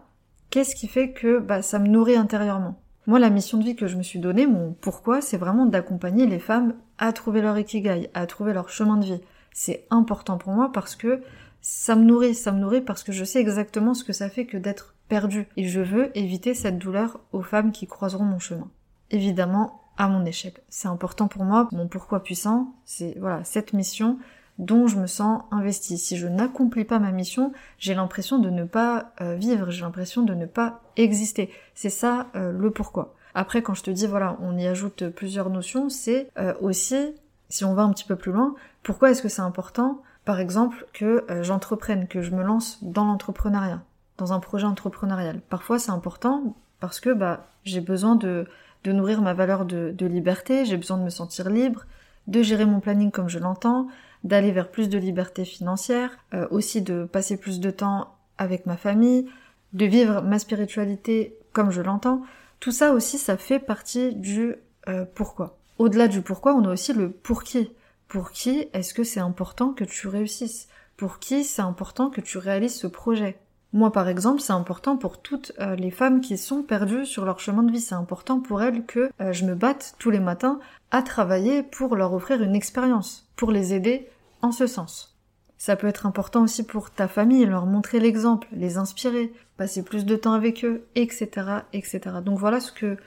qu'est-ce 0.50 0.76
qui 0.76 0.88
fait 0.88 1.12
que 1.12 1.40
bah, 1.40 1.62
ça 1.62 1.80
me 1.80 1.88
nourrit 1.88 2.16
intérieurement? 2.16 2.80
Moi, 3.06 3.20
la 3.20 3.30
mission 3.30 3.58
de 3.58 3.64
vie 3.64 3.76
que 3.76 3.88
je 3.88 3.98
me 3.98 4.04
suis 4.04 4.20
donnée, 4.20 4.48
mon 4.48 4.74
pourquoi, 4.80 5.20
c'est 5.20 5.38
vraiment 5.38 5.66
d'accompagner 5.66 6.26
les 6.26 6.40
femmes 6.40 6.74
à 6.98 7.12
trouver 7.12 7.42
leur 7.42 7.58
ikigai, 7.58 8.10
à 8.14 8.26
trouver 8.28 8.54
leur 8.54 8.70
chemin 8.70 8.98
de 8.98 9.06
vie. 9.06 9.22
C'est 9.52 9.86
important 9.90 10.38
pour 10.38 10.54
moi 10.54 10.72
parce 10.72 10.96
que 10.96 11.22
ça 11.62 11.96
me 11.96 12.04
nourrit, 12.04 12.34
ça 12.34 12.52
me 12.54 12.60
nourrit 12.60 12.82
parce 12.82 13.04
que 13.04 13.12
je 13.12 13.26
sais 13.26 13.40
exactement 13.40 13.94
ce 13.94 14.06
que 14.06 14.14
ça 14.14 14.30
fait 14.30 14.46
que 14.46 14.58
d'être 14.58 14.96
perdu. 15.10 15.48
Et 15.58 15.68
je 15.68 15.82
veux 15.82 16.18
éviter 16.18 16.54
cette 16.54 16.78
douleur 16.78 17.20
aux 17.34 17.42
femmes 17.42 17.72
qui 17.72 17.88
croiseront 17.88 18.24
mon 18.24 18.40
chemin. 18.40 18.70
Évidemment, 19.12 19.83
à 19.98 20.08
mon 20.08 20.26
échelle. 20.26 20.54
C'est 20.70 20.88
important 20.88 21.28
pour 21.28 21.44
moi, 21.44 21.68
mon 21.72 21.88
pourquoi 21.88 22.24
puissant, 22.24 22.74
c'est 22.86 23.16
voilà, 23.20 23.44
cette 23.44 23.74
mission, 23.74 24.18
dont 24.60 24.88
je 24.88 24.98
me 24.98 25.08
sens 25.08 25.42
investie. 25.52 25.98
Si 25.98 26.18
je 26.18 26.28
n'accomplis 26.28 26.86
pas 26.86 27.00
ma 27.00 27.12
mission, 27.12 27.54
j'ai 27.80 27.94
l'impression 27.94 28.40
de 28.40 28.50
ne 28.50 28.64
pas 28.64 29.14
euh, 29.22 29.36
vivre, 29.36 29.70
j'ai 29.72 29.82
l'impression 29.82 30.22
de 30.24 30.34
ne 30.34 30.46
pas 30.46 30.82
exister. 30.96 31.50
C'est 31.74 31.90
ça 31.90 32.28
euh, 32.36 32.52
le 32.52 32.72
pourquoi. 32.72 33.16
Après, 33.36 33.64
quand 33.64 33.74
je 33.74 33.84
te 33.84 33.92
dis, 33.92 34.06
voilà, 34.06 34.38
on 34.42 34.58
y 34.58 34.68
ajoute 34.68 35.10
plusieurs 35.10 35.50
notions, 35.50 35.90
c'est 35.90 36.30
euh, 36.38 36.54
aussi, 36.62 37.14
si 37.50 37.66
on 37.66 37.74
va 37.74 37.82
un 37.82 37.92
petit 37.92 38.06
peu 38.06 38.16
plus 38.16 38.32
loin, 38.32 38.54
pourquoi 38.84 39.10
est-ce 39.10 39.24
que 39.24 39.30
c'est 39.30 39.42
important, 39.42 40.02
par 40.24 40.40
exemple, 40.40 40.86
que 40.94 41.26
j'entreprenne, 41.42 42.08
que 42.08 42.22
je 42.22 42.32
me 42.32 42.44
lance 42.44 42.78
dans 42.84 43.06
l'entrepreneuriat, 43.06 43.82
dans 44.18 44.34
un 44.34 44.40
projet 44.40 44.68
entrepreneurial? 44.68 45.42
Parfois, 45.50 45.80
c'est 45.80 45.92
important 45.92 46.56
parce 46.80 47.00
que 47.00 47.10
bah, 47.10 47.48
j'ai 47.64 47.82
besoin 47.82 48.16
de, 48.16 48.46
de 48.84 48.92
nourrir 48.92 49.22
ma 49.22 49.34
valeur 49.34 49.66
de, 49.66 49.92
de 49.96 50.06
liberté, 50.06 50.66
j'ai 50.66 50.78
besoin 50.78 50.98
de 50.98 51.04
me 51.04 51.10
sentir 51.10 51.50
libre, 51.50 51.86
de 52.28 52.42
gérer 52.42 52.66
mon 52.66 52.80
planning 52.80 53.12
comme 53.12 53.30
je 53.30 53.40
l'entends, 53.40 53.88
d'aller 54.24 54.52
vers 54.52 54.72
plus 54.72 54.90
de 54.90 54.98
liberté 54.98 55.46
financière, 55.46 56.18
euh, 56.34 56.48
aussi 56.52 56.82
de 56.82 57.06
passer 57.06 57.38
plus 57.38 57.60
de 57.60 57.70
temps 57.70 58.16
avec 58.38 58.66
ma 58.66 58.78
famille, 58.78 59.28
de 59.74 59.86
vivre 59.86 60.22
ma 60.22 60.40
spiritualité 60.40 61.38
comme 61.52 61.72
je 61.72 61.82
l'entends. 61.82 62.22
Tout 62.60 62.72
ça 62.72 62.94
aussi, 62.94 63.18
ça 63.18 63.38
fait 63.38 63.60
partie 63.60 64.16
du 64.16 64.56
euh, 64.88 65.06
pourquoi. 65.16 65.58
Au-delà 65.78 66.08
du 66.08 66.22
pourquoi, 66.22 66.54
on 66.54 66.66
a 66.66 66.72
aussi 66.72 66.94
le 66.94 67.10
pour 67.10 67.44
qui. 67.44 67.72
Pour 68.08 68.32
qui 68.32 68.68
est-ce 68.74 68.94
que 68.94 69.04
c'est 69.04 69.20
important 69.20 69.74
que 69.74 69.84
tu 69.84 70.08
réussisses? 70.08 70.68
Pour 70.98 71.20
qui 71.20 71.44
c'est 71.44 71.62
important 71.62 72.10
que 72.10 72.22
tu 72.22 72.38
réalises 72.38 72.76
ce 72.76 72.88
projet? 72.88 73.38
Moi, 73.74 73.92
par 73.92 74.08
exemple, 74.08 74.40
c'est 74.40 74.54
important 74.54 74.98
pour 74.98 75.22
toutes 75.22 75.52
euh, 75.60 75.76
les 75.76 75.92
femmes 75.92 76.22
qui 76.22 76.38
sont 76.38 76.62
perdues 76.62 77.06
sur 77.06 77.26
leur 77.26 77.40
chemin 77.40 77.64
de 77.64 77.72
vie. 77.72 77.82
C'est 77.82 77.96
important 77.96 78.40
pour 78.40 78.62
elles 78.62 78.86
que 78.86 79.10
je 79.32 79.46
me 79.46 79.56
batte 79.56 79.96
tous 79.98 80.12
les 80.12 80.20
matins 80.20 80.60
à 80.92 81.02
travailler 81.02 81.64
pour 81.64 81.96
leur 81.96 82.14
offrir 82.14 82.42
une 82.42 82.56
expérience, 82.56 83.28
pour 83.36 83.52
les 83.52 83.74
aider 83.74 84.08
en 84.44 84.52
ce 84.52 84.68
sens. 84.68 85.14
Ça 85.58 85.76
peut 85.76 85.88
être 85.88 86.06
important 86.06 86.44
aussi 86.44 86.64
pour 86.64 86.92
ta 86.92 87.08
famille, 87.08 87.46
leur 87.46 87.66
montrer 87.66 88.00
l'exemple, 88.00 88.48
les 88.52 88.78
inspirer, 88.78 89.32
passer 89.56 89.82
plus 89.82 90.06
de 90.06 90.16
temps 90.18 90.34
avec 90.34 90.66
eux, 90.66 90.86
etc., 90.96 91.30
etc. 91.72 92.02
Donc 92.24 92.38
voilà 92.38 92.60
ce 92.60 92.74
que 92.74 92.98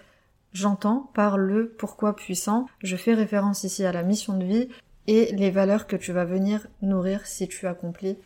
j'entends 0.55 1.11
par 1.13 1.37
le 1.37 1.69
pourquoi 1.69 2.17
puissant. 2.17 2.67
Je 2.83 2.97
fais 2.97 3.13
référence 3.13 3.65
ici 3.65 3.85
à 3.85 3.93
la 3.93 4.03
mission 4.03 4.39
de 4.39 4.45
vie 4.45 4.69
et 5.07 5.33
les 5.33 5.51
valeurs 5.51 5.87
que 5.87 5.97
tu 5.97 6.13
vas 6.13 6.25
venir 6.25 6.67
nourrir 6.81 7.27
si 7.27 7.47
tu 7.47 7.67
accomplis 7.67 8.17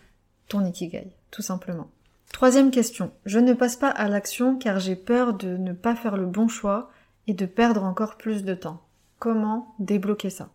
ton 0.48 0.64
ikigai, 0.64 1.10
tout 1.30 1.42
simplement. 1.42 1.90
Troisième 2.32 2.70
question. 2.70 3.12
Je 3.26 3.38
ne 3.38 3.52
passe 3.52 3.76
pas 3.76 3.90
à 3.90 4.08
l'action 4.08 4.56
car 4.56 4.78
j'ai 4.78 4.96
peur 4.96 5.34
de 5.34 5.56
ne 5.56 5.72
pas 5.72 5.94
faire 5.94 6.16
le 6.16 6.26
bon 6.26 6.48
choix 6.48 6.90
et 7.26 7.34
de 7.34 7.46
perdre 7.46 7.84
encore 7.84 8.16
plus 8.16 8.44
de 8.44 8.54
temps. 8.54 8.82
Comment 9.18 9.74
débloquer 9.78 10.30
ça? 10.30 10.50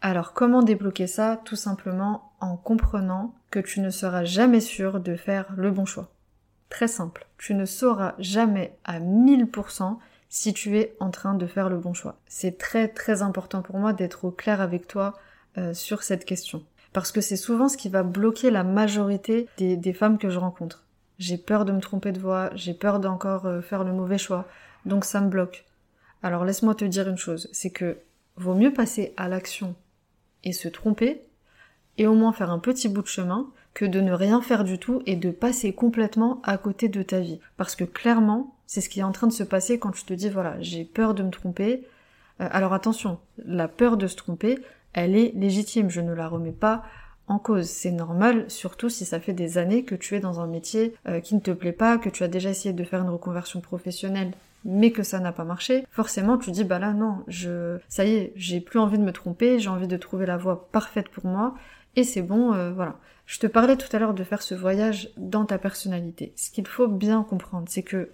Alors 0.00 0.32
comment 0.32 0.62
débloquer 0.62 1.06
ça? 1.06 1.40
Tout 1.44 1.56
simplement 1.56 2.32
en 2.40 2.56
comprenant 2.56 3.34
que 3.50 3.60
tu 3.60 3.80
ne 3.80 3.90
seras 3.90 4.24
jamais 4.24 4.60
sûr 4.60 4.98
de 4.98 5.14
faire 5.14 5.52
le 5.56 5.70
bon 5.70 5.84
choix. 5.84 6.10
Très 6.70 6.88
simple, 6.88 7.26
tu 7.36 7.54
ne 7.54 7.66
sauras 7.66 8.14
jamais 8.18 8.78
à 8.84 8.98
1000% 8.98 9.98
si 10.30 10.54
tu 10.54 10.78
es 10.78 10.96
en 10.98 11.10
train 11.10 11.34
de 11.34 11.46
faire 11.46 11.68
le 11.68 11.76
bon 11.76 11.92
choix. 11.92 12.18
C'est 12.26 12.56
très 12.56 12.88
très 12.88 13.20
important 13.20 13.60
pour 13.60 13.76
moi 13.76 13.92
d'être 13.92 14.24
au 14.24 14.30
clair 14.30 14.62
avec 14.62 14.88
toi 14.88 15.12
euh, 15.58 15.74
sur 15.74 16.02
cette 16.02 16.24
question. 16.24 16.64
Parce 16.92 17.12
que 17.12 17.20
c'est 17.20 17.36
souvent 17.36 17.68
ce 17.68 17.76
qui 17.76 17.88
va 17.88 18.02
bloquer 18.02 18.50
la 18.50 18.64
majorité 18.64 19.48
des, 19.58 19.92
femmes 19.92 20.18
que 20.18 20.30
je 20.30 20.38
rencontre. 20.38 20.84
J'ai 21.18 21.38
peur 21.38 21.64
de 21.64 21.72
me 21.72 21.80
tromper 21.80 22.12
de 22.12 22.18
voix, 22.20 22.50
j'ai 22.54 22.74
peur 22.74 23.00
d'encore 23.00 23.46
euh, 23.46 23.60
faire 23.60 23.84
le 23.84 23.92
mauvais 23.92 24.18
choix, 24.18 24.46
donc 24.84 25.04
ça 25.04 25.20
me 25.20 25.28
bloque. 25.28 25.64
Alors 26.22 26.44
laisse-moi 26.44 26.74
te 26.74 26.84
dire 26.84 27.08
une 27.08 27.16
chose, 27.16 27.48
c'est 27.52 27.70
que 27.70 27.98
vaut 28.36 28.54
mieux 28.54 28.72
passer 28.72 29.14
à 29.16 29.28
l'action 29.28 29.74
et 30.44 30.52
se 30.52 30.68
tromper, 30.68 31.22
et 31.98 32.06
au 32.06 32.14
moins 32.14 32.32
faire 32.32 32.50
un 32.50 32.58
petit 32.58 32.88
bout 32.88 33.02
de 33.02 33.06
chemin, 33.06 33.50
que 33.74 33.84
de 33.84 34.00
ne 34.00 34.12
rien 34.12 34.42
faire 34.42 34.64
du 34.64 34.78
tout 34.78 35.02
et 35.06 35.16
de 35.16 35.30
passer 35.30 35.72
complètement 35.72 36.40
à 36.42 36.58
côté 36.58 36.88
de 36.88 37.02
ta 37.02 37.20
vie. 37.20 37.40
Parce 37.56 37.74
que 37.74 37.84
clairement, 37.84 38.54
c'est 38.66 38.80
ce 38.80 38.88
qui 38.88 39.00
est 39.00 39.04
en 39.04 39.12
train 39.12 39.26
de 39.26 39.32
se 39.32 39.44
passer 39.44 39.78
quand 39.78 39.92
tu 39.92 40.04
te 40.04 40.12
dis, 40.12 40.28
voilà, 40.28 40.60
j'ai 40.60 40.84
peur 40.84 41.14
de 41.14 41.22
me 41.22 41.30
tromper. 41.30 41.86
Euh, 42.40 42.48
alors 42.50 42.74
attention, 42.74 43.18
la 43.38 43.68
peur 43.68 43.96
de 43.96 44.06
se 44.06 44.16
tromper, 44.16 44.58
elle 44.92 45.16
est 45.16 45.32
légitime, 45.34 45.90
je 45.90 46.00
ne 46.00 46.12
la 46.12 46.28
remets 46.28 46.52
pas 46.52 46.82
en 47.28 47.38
cause. 47.38 47.66
C'est 47.66 47.92
normal, 47.92 48.44
surtout 48.48 48.88
si 48.88 49.04
ça 49.04 49.20
fait 49.20 49.32
des 49.32 49.58
années 49.58 49.84
que 49.84 49.94
tu 49.94 50.16
es 50.16 50.20
dans 50.20 50.40
un 50.40 50.46
métier 50.46 50.94
euh, 51.08 51.20
qui 51.20 51.34
ne 51.34 51.40
te 51.40 51.50
plaît 51.50 51.72
pas, 51.72 51.98
que 51.98 52.08
tu 52.08 52.22
as 52.24 52.28
déjà 52.28 52.50
essayé 52.50 52.72
de 52.72 52.84
faire 52.84 53.02
une 53.02 53.10
reconversion 53.10 53.60
professionnelle 53.60 54.32
mais 54.64 54.92
que 54.92 55.02
ça 55.02 55.18
n'a 55.18 55.32
pas 55.32 55.42
marché, 55.42 55.84
forcément 55.90 56.38
tu 56.38 56.52
dis 56.52 56.62
bah 56.62 56.78
là 56.78 56.92
non, 56.92 57.24
je 57.26 57.78
ça 57.88 58.04
y 58.04 58.14
est, 58.14 58.32
j'ai 58.36 58.60
plus 58.60 58.78
envie 58.78 58.96
de 58.96 59.02
me 59.02 59.10
tromper, 59.10 59.58
j'ai 59.58 59.68
envie 59.68 59.88
de 59.88 59.96
trouver 59.96 60.24
la 60.24 60.36
voie 60.36 60.68
parfaite 60.70 61.08
pour 61.08 61.26
moi 61.26 61.56
et 61.96 62.04
c'est 62.04 62.22
bon, 62.22 62.54
euh, 62.54 62.72
voilà. 62.72 62.96
Je 63.26 63.38
te 63.38 63.46
parlais 63.46 63.76
tout 63.76 63.94
à 63.94 63.98
l'heure 63.98 64.14
de 64.14 64.24
faire 64.24 64.42
ce 64.42 64.54
voyage 64.54 65.10
dans 65.16 65.44
ta 65.44 65.58
personnalité. 65.58 66.32
Ce 66.36 66.50
qu'il 66.50 66.66
faut 66.66 66.88
bien 66.88 67.22
comprendre, 67.22 67.66
c'est 67.68 67.82
que 67.82 68.10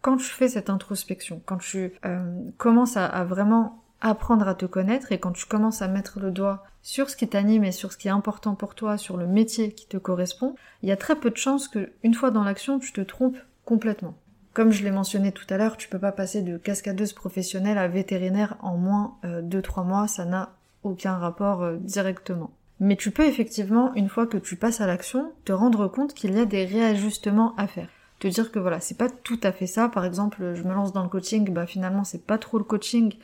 quand 0.00 0.16
tu 0.16 0.24
fais 0.24 0.48
cette 0.48 0.70
introspection, 0.70 1.40
quand 1.44 1.58
tu 1.58 1.92
euh, 2.04 2.42
commences 2.56 2.96
à, 2.96 3.24
vraiment 3.24 3.82
apprendre 4.00 4.46
à 4.46 4.54
te 4.54 4.66
connaître 4.66 5.12
et 5.12 5.18
quand 5.18 5.32
tu 5.32 5.46
commences 5.46 5.82
à 5.82 5.88
mettre 5.88 6.20
le 6.20 6.30
doigt 6.30 6.64
sur 6.82 7.10
ce 7.10 7.16
qui 7.16 7.28
t'anime 7.28 7.64
et 7.64 7.72
sur 7.72 7.92
ce 7.92 7.98
qui 7.98 8.08
est 8.08 8.12
important 8.12 8.54
pour 8.54 8.74
toi, 8.74 8.96
sur 8.96 9.16
le 9.16 9.26
métier 9.26 9.72
qui 9.72 9.86
te 9.86 9.96
correspond, 9.96 10.54
il 10.82 10.88
y 10.88 10.92
a 10.92 10.96
très 10.96 11.16
peu 11.16 11.30
de 11.30 11.36
chances 11.36 11.68
que, 11.68 11.90
une 12.02 12.14
fois 12.14 12.30
dans 12.30 12.44
l'action, 12.44 12.78
tu 12.78 12.92
te 12.92 13.00
trompes 13.00 13.38
complètement. 13.64 14.14
Comme 14.54 14.72
je 14.72 14.82
l'ai 14.82 14.90
mentionné 14.90 15.32
tout 15.32 15.46
à 15.50 15.56
l'heure, 15.56 15.76
tu 15.76 15.88
peux 15.88 15.98
pas 15.98 16.12
passer 16.12 16.42
de 16.42 16.56
cascadeuse 16.56 17.12
professionnelle 17.12 17.78
à 17.78 17.88
vétérinaire 17.88 18.56
en 18.60 18.76
moins 18.76 19.16
euh, 19.24 19.42
de 19.42 19.60
3 19.60 19.84
mois, 19.84 20.08
ça 20.08 20.24
n'a 20.24 20.52
aucun 20.82 21.16
rapport 21.16 21.62
euh, 21.62 21.76
directement. 21.76 22.50
Mais 22.80 22.96
tu 22.96 23.10
peux 23.10 23.26
effectivement, 23.26 23.92
une 23.94 24.08
fois 24.08 24.26
que 24.26 24.38
tu 24.38 24.56
passes 24.56 24.80
à 24.80 24.86
l'action, 24.86 25.32
te 25.44 25.52
rendre 25.52 25.88
compte 25.88 26.14
qu'il 26.14 26.34
y 26.34 26.40
a 26.40 26.44
des 26.44 26.64
réajustements 26.64 27.54
à 27.56 27.66
faire. 27.66 27.88
Te 28.20 28.28
dire 28.28 28.50
que 28.50 28.58
voilà, 28.58 28.80
c'est 28.80 28.96
pas 28.96 29.08
tout 29.08 29.38
à 29.42 29.52
fait 29.52 29.66
ça. 29.66 29.88
Par 29.88 30.04
exemple, 30.04 30.54
je 30.54 30.62
me 30.62 30.74
lance 30.74 30.92
dans 30.92 31.02
le 31.02 31.08
coaching, 31.08 31.52
bah 31.52 31.66
finalement 31.66 32.04
c'est 32.04 32.24
pas 32.24 32.38
trop 32.38 32.58
le 32.58 32.64
coaching, 32.64 33.14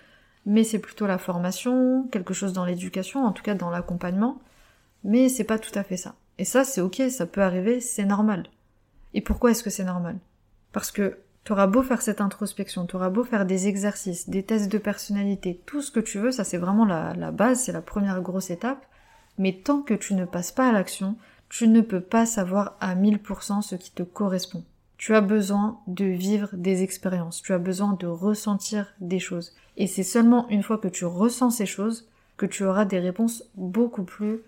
mais 0.47 0.65
c'est 0.65 0.79
plutôt 0.79 1.07
la 1.07 1.19
formation, 1.19 2.09
quelque 2.11 2.35
chose 2.35 2.53
dans 2.53 2.65
l'éducation, 2.65 3.25
en 3.25 3.33
tout 3.33 3.43
cas 3.43 3.55
dans 3.55 3.71
l'accompagnement. 3.71 4.41
Mais 5.05 5.29
c'est 5.29 5.45
pas 5.45 5.59
tout 5.59 5.77
à 5.77 5.83
fait 5.83 5.97
ça. 5.97 6.15
Et 6.39 6.45
ça, 6.45 6.65
c'est 6.65 6.81
ok, 6.81 7.03
ça 7.11 7.27
peut 7.27 7.43
arriver, 7.43 7.81
c'est 7.81 8.05
normal. 8.05 8.47
Et 9.13 9.21
pourquoi 9.21 9.51
est-ce 9.51 9.63
que 9.63 9.71
c'est 9.71 9.85
normal? 9.85 10.19
Parce 10.73 10.91
que 10.91 11.19
T'auras 11.45 11.67
beau 11.67 11.83
faire 11.83 12.01
cette 12.01 12.23
introspection, 12.23 12.87
t'auras 12.87 13.11
beau 13.11 13.23
faire 13.23 13.45
des 13.45 13.69
exercices, 13.69 14.31
des 14.31 14.43
tests 14.43 14.73
de 14.73 14.79
personnalité, 14.79 15.61
tout 15.67 15.83
ce 15.83 15.91
que 15.91 16.01
tu 16.01 16.19
veux, 16.19 16.33
ça 16.33 16.43
c'est 16.43 16.57
vraiment 16.57 16.87
la, 16.87 17.13
la 17.13 17.33
base, 17.33 17.61
c'est 17.61 17.73
la 17.73 17.83
première 17.83 18.23
grosse 18.23 18.49
étape. 18.49 18.87
Mais 19.37 19.53
tant 19.53 19.83
que 19.83 19.93
tu 19.93 20.15
ne 20.15 20.25
passes 20.25 20.53
pas 20.53 20.69
à 20.69 20.73
l'action, 20.73 21.17
tu 21.51 21.69
ne 21.69 21.83
peux 21.83 22.01
pas 22.01 22.25
savoir 22.25 22.77
à 22.81 22.95
1000% 22.95 23.61
ce 23.61 23.75
qui 23.75 23.91
te 23.91 24.03
correspond. 24.03 24.65
Tu 25.05 25.15
as 25.15 25.21
besoin 25.21 25.81
de 25.87 26.07
vivre 26.07 26.49
des 26.55 26.83
expériences, 26.83 27.43
tu 27.43 27.53
as 27.53 27.59
besoin 27.59 27.93
de 27.93 28.07
ressentir 28.07 28.95
des 29.01 29.19
choses. 29.19 29.55
Et 29.77 29.87
c'est 29.87 30.03
seulement 30.03 30.49
une 30.49 30.63
fois 30.63 30.79
que 30.79 30.89
tu 30.89 31.05
ressens 31.05 31.51
ces 31.51 31.67
choses 31.67 32.09
que 32.39 32.47
tu 32.47 32.65
auras 32.65 32.87
des 32.87 33.01
réponses 33.01 33.45
beaucoup 33.55 34.05
plus 34.05 34.41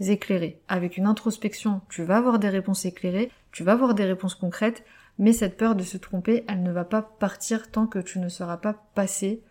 éclairées. 0.00 0.60
Avec 0.68 0.98
une 0.98 1.06
introspection, 1.06 1.80
tu 1.88 2.02
vas 2.02 2.18
avoir 2.18 2.38
des 2.38 2.50
réponses 2.50 2.84
éclairées, 2.84 3.30
tu 3.50 3.64
vas 3.64 3.72
avoir 3.72 3.94
des 3.94 4.04
réponses 4.04 4.34
concrètes, 4.34 4.84
mais 5.18 5.32
cette 5.32 5.56
peur 5.56 5.74
de 5.74 5.84
se 5.84 5.96
tromper, 5.96 6.44
elle 6.48 6.62
ne 6.62 6.70
va 6.70 6.84
pas 6.84 7.00
partir 7.00 7.70
tant 7.70 7.86
que 7.86 7.98
tu 7.98 8.18
ne 8.18 8.28
seras 8.28 8.58
pas 8.58 8.74
passé 8.94 9.42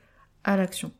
à 0.43 0.55
l'action. 0.55 0.91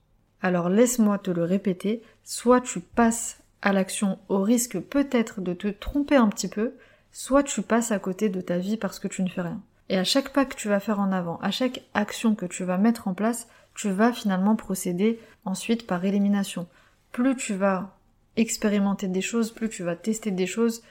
Alors 0.41 0.67
laisse-moi 0.67 1.19
te 1.19 1.29
le 1.29 1.43
répéter, 1.43 2.01
soit 2.23 2.61
tu 2.61 2.79
passes 2.79 3.37
à 3.61 3.71
l'action 3.71 4.17
au 4.29 4.41
risque 4.41 4.79
peut-être 4.79 5.41
de 5.41 5.53
te 5.53 5.67
tromper 5.67 6.15
un 6.15 6.29
petit 6.29 6.47
peu, 6.47 6.73
soit 7.13 7.43
tu 7.43 7.61
passes 7.61 7.91
à 7.91 7.99
côté 7.99 8.27
de 8.27 8.41
ta 8.41 8.57
vie 8.57 8.75
parce 8.75 8.99
que 8.99 9.07
tu 9.07 9.23
ne 9.23 9.29
fais 9.29 9.41
rien. 9.41 9.61
Et 9.87 9.97
à 9.97 10.03
chaque 10.03 10.33
pas 10.33 10.45
que 10.45 10.55
tu 10.55 10.67
vas 10.67 10.81
faire 10.81 10.99
en 10.99 11.13
avant, 11.13 11.37
à 11.37 11.51
chaque 11.51 11.83
action 11.93 12.35
que 12.35 12.45
tu 12.45 12.65
vas 12.65 12.77
mettre 12.77 13.07
en 13.07 13.13
place, 13.13 13.47
tu 13.75 13.89
vas 13.91 14.11
finalement 14.11 14.55
procéder 14.55 15.19
ensuite 15.45 15.87
par 15.87 16.03
élimination. 16.03 16.67
Plus 17.11 17.35
tu 17.35 17.53
vas 17.53 17.95
expérimenter 18.35 19.07
des 19.07 19.21
choses, 19.21 19.51
plus 19.51 19.69
tu 19.69 19.83
vas 19.83 19.95
tester 19.95 20.31
des 20.31 20.47
choses, 20.47 20.81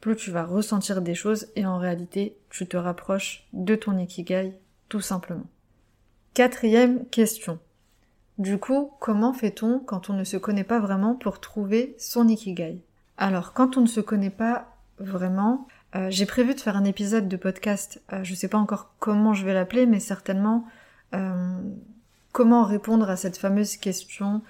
plus 0.00 0.16
tu 0.16 0.30
vas 0.30 0.44
ressentir 0.44 1.02
des 1.02 1.14
choses 1.14 1.46
et 1.54 1.64
en 1.64 1.78
réalité, 1.78 2.36
tu 2.50 2.66
te 2.66 2.76
rapproches 2.76 3.46
de 3.52 3.76
ton 3.76 3.96
ikigai 3.96 4.58
tout 4.88 5.00
simplement. 5.00 5.46
Quatrième 6.34 7.06
question. 7.06 7.58
Du 8.38 8.58
coup, 8.58 8.92
comment 9.00 9.32
fait-on 9.32 9.78
quand 9.78 10.10
on 10.10 10.14
ne 10.14 10.24
se 10.24 10.38
connaît 10.38 10.64
pas 10.64 10.80
vraiment 10.80 11.14
pour 11.14 11.40
trouver 11.40 11.94
son 11.98 12.26
ikigai? 12.26 12.80
Alors, 13.18 13.52
quand 13.52 13.76
on 13.76 13.82
ne 13.82 13.86
se 13.86 14.00
connaît 14.00 14.30
pas 14.30 14.69
vraiment, 15.00 15.66
euh, 15.96 16.06
j'ai 16.10 16.26
prévu 16.26 16.54
de 16.54 16.60
faire 16.60 16.76
un 16.76 16.84
épisode 16.84 17.28
de 17.28 17.36
podcast. 17.36 18.00
Je 18.10 18.16
euh, 18.16 18.24
je 18.24 18.34
sais 18.34 18.48
pas 18.48 18.58
encore 18.58 18.94
comment 18.98 19.34
je 19.34 19.44
vais 19.44 19.54
l'appeler, 19.54 19.86
mais 19.86 20.00
certainement 20.00 20.64
euh, 21.14 21.58
comment 22.32 22.64
répondre 22.64 23.10
à 23.10 23.16
cette 23.16 23.36
fameuse 23.36 23.76
question 23.76 24.42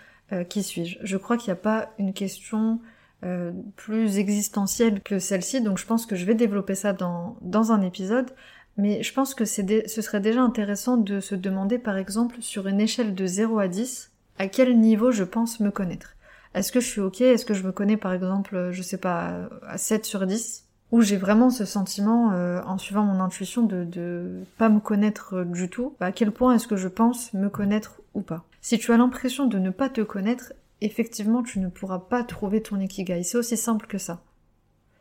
qui 0.49 0.63
suis-je? 0.63 0.97
Je 1.03 1.17
crois 1.17 1.37
qu'il 1.37 1.49
n'y 1.49 1.59
a 1.59 1.61
pas 1.61 1.91
une 1.99 2.13
question 2.13 2.79
euh, 3.23 3.53
plus 3.77 4.17
existentielle 4.17 5.03
que 5.03 5.19
celle-ci, 5.19 5.61
donc 5.61 5.77
je 5.77 5.85
pense 5.85 6.07
que 6.07 6.17
je 6.17 6.25
vais 6.25 6.35
développer 6.35 6.75
ça 6.75 6.95
dans, 6.95 7.37
dans 7.43 7.71
un 7.71 7.83
épisode, 7.83 8.31
mais 8.79 9.03
je 9.03 9.13
pense 9.13 9.35
que 9.35 9.45
c'est 9.45 9.87
ce 9.87 10.01
serait 10.01 10.21
déjà 10.21 10.41
intéressant 10.41 10.97
de 10.97 11.21
se 11.21 11.35
demander 11.35 11.79
par 11.79 11.99
exemple 11.99 12.37
sur 12.41 12.67
une 12.67 12.81
échelle 12.81 13.15
de 13.15 13.27
0 13.27 13.59
à 13.59 13.69
10, 13.69 14.11
à 14.39 14.49
quel 14.49 14.81
niveau 14.81 15.11
je 15.11 15.25
pense 15.25 15.61
me 15.61 15.71
connaître. 15.71 16.17
Est-ce 16.55 16.73
que 16.73 16.81
je 16.81 16.87
suis 16.87 17.01
ok 17.01 17.21
Est-ce 17.21 17.45
que 17.45 17.55
je 17.55 17.63
me 17.63 17.73
connais 17.73 17.97
par 17.97 18.13
exemple, 18.13 18.71
je 18.73 18.83
sais 18.83 18.99
pas, 18.99 19.49
à 19.67 19.79
7 19.79 20.05
sur 20.05 20.27
10 20.27 20.67
Ou 20.91 21.03
j'ai 21.03 21.17
vraiment 21.17 21.51
ce 21.51 21.65
sentiment, 21.65 22.33
euh, 22.33 22.61
en 22.67 22.79
suivant 22.79 23.05
mon 23.05 23.21
intuition, 23.21 23.63
de, 23.63 23.85
de 23.85 24.43
pas 24.59 24.69
me 24.69 24.81
connaître 24.81 25.45
du 25.45 25.69
tout 25.69 25.95
À 26.01 26.13
quel 26.13 26.33
point 26.33 26.55
est-ce 26.55 26.67
que 26.67 26.77
je 26.77 26.89
pense 26.89 27.33
me 27.35 27.49
connaître 27.49 28.01
ou 28.15 28.21
pas 28.21 28.45
Si 28.61 28.79
tu 28.79 28.93
as 28.93 28.97
l'impression 28.97 29.47
de 29.47 29.59
ne 29.59 29.71
pas 29.71 29.89
te 29.89 30.01
connaître, 30.01 30.53
effectivement, 30.81 31.43
tu 31.43 31.61
ne 31.61 31.69
pourras 31.69 32.01
pas 32.01 32.25
trouver 32.25 32.63
ton 32.63 32.81
ikigai. 32.81 33.23
C'est 33.23 33.39
aussi 33.39 33.57
simple 33.57 33.87
que 33.87 33.99
ça. 33.99 34.23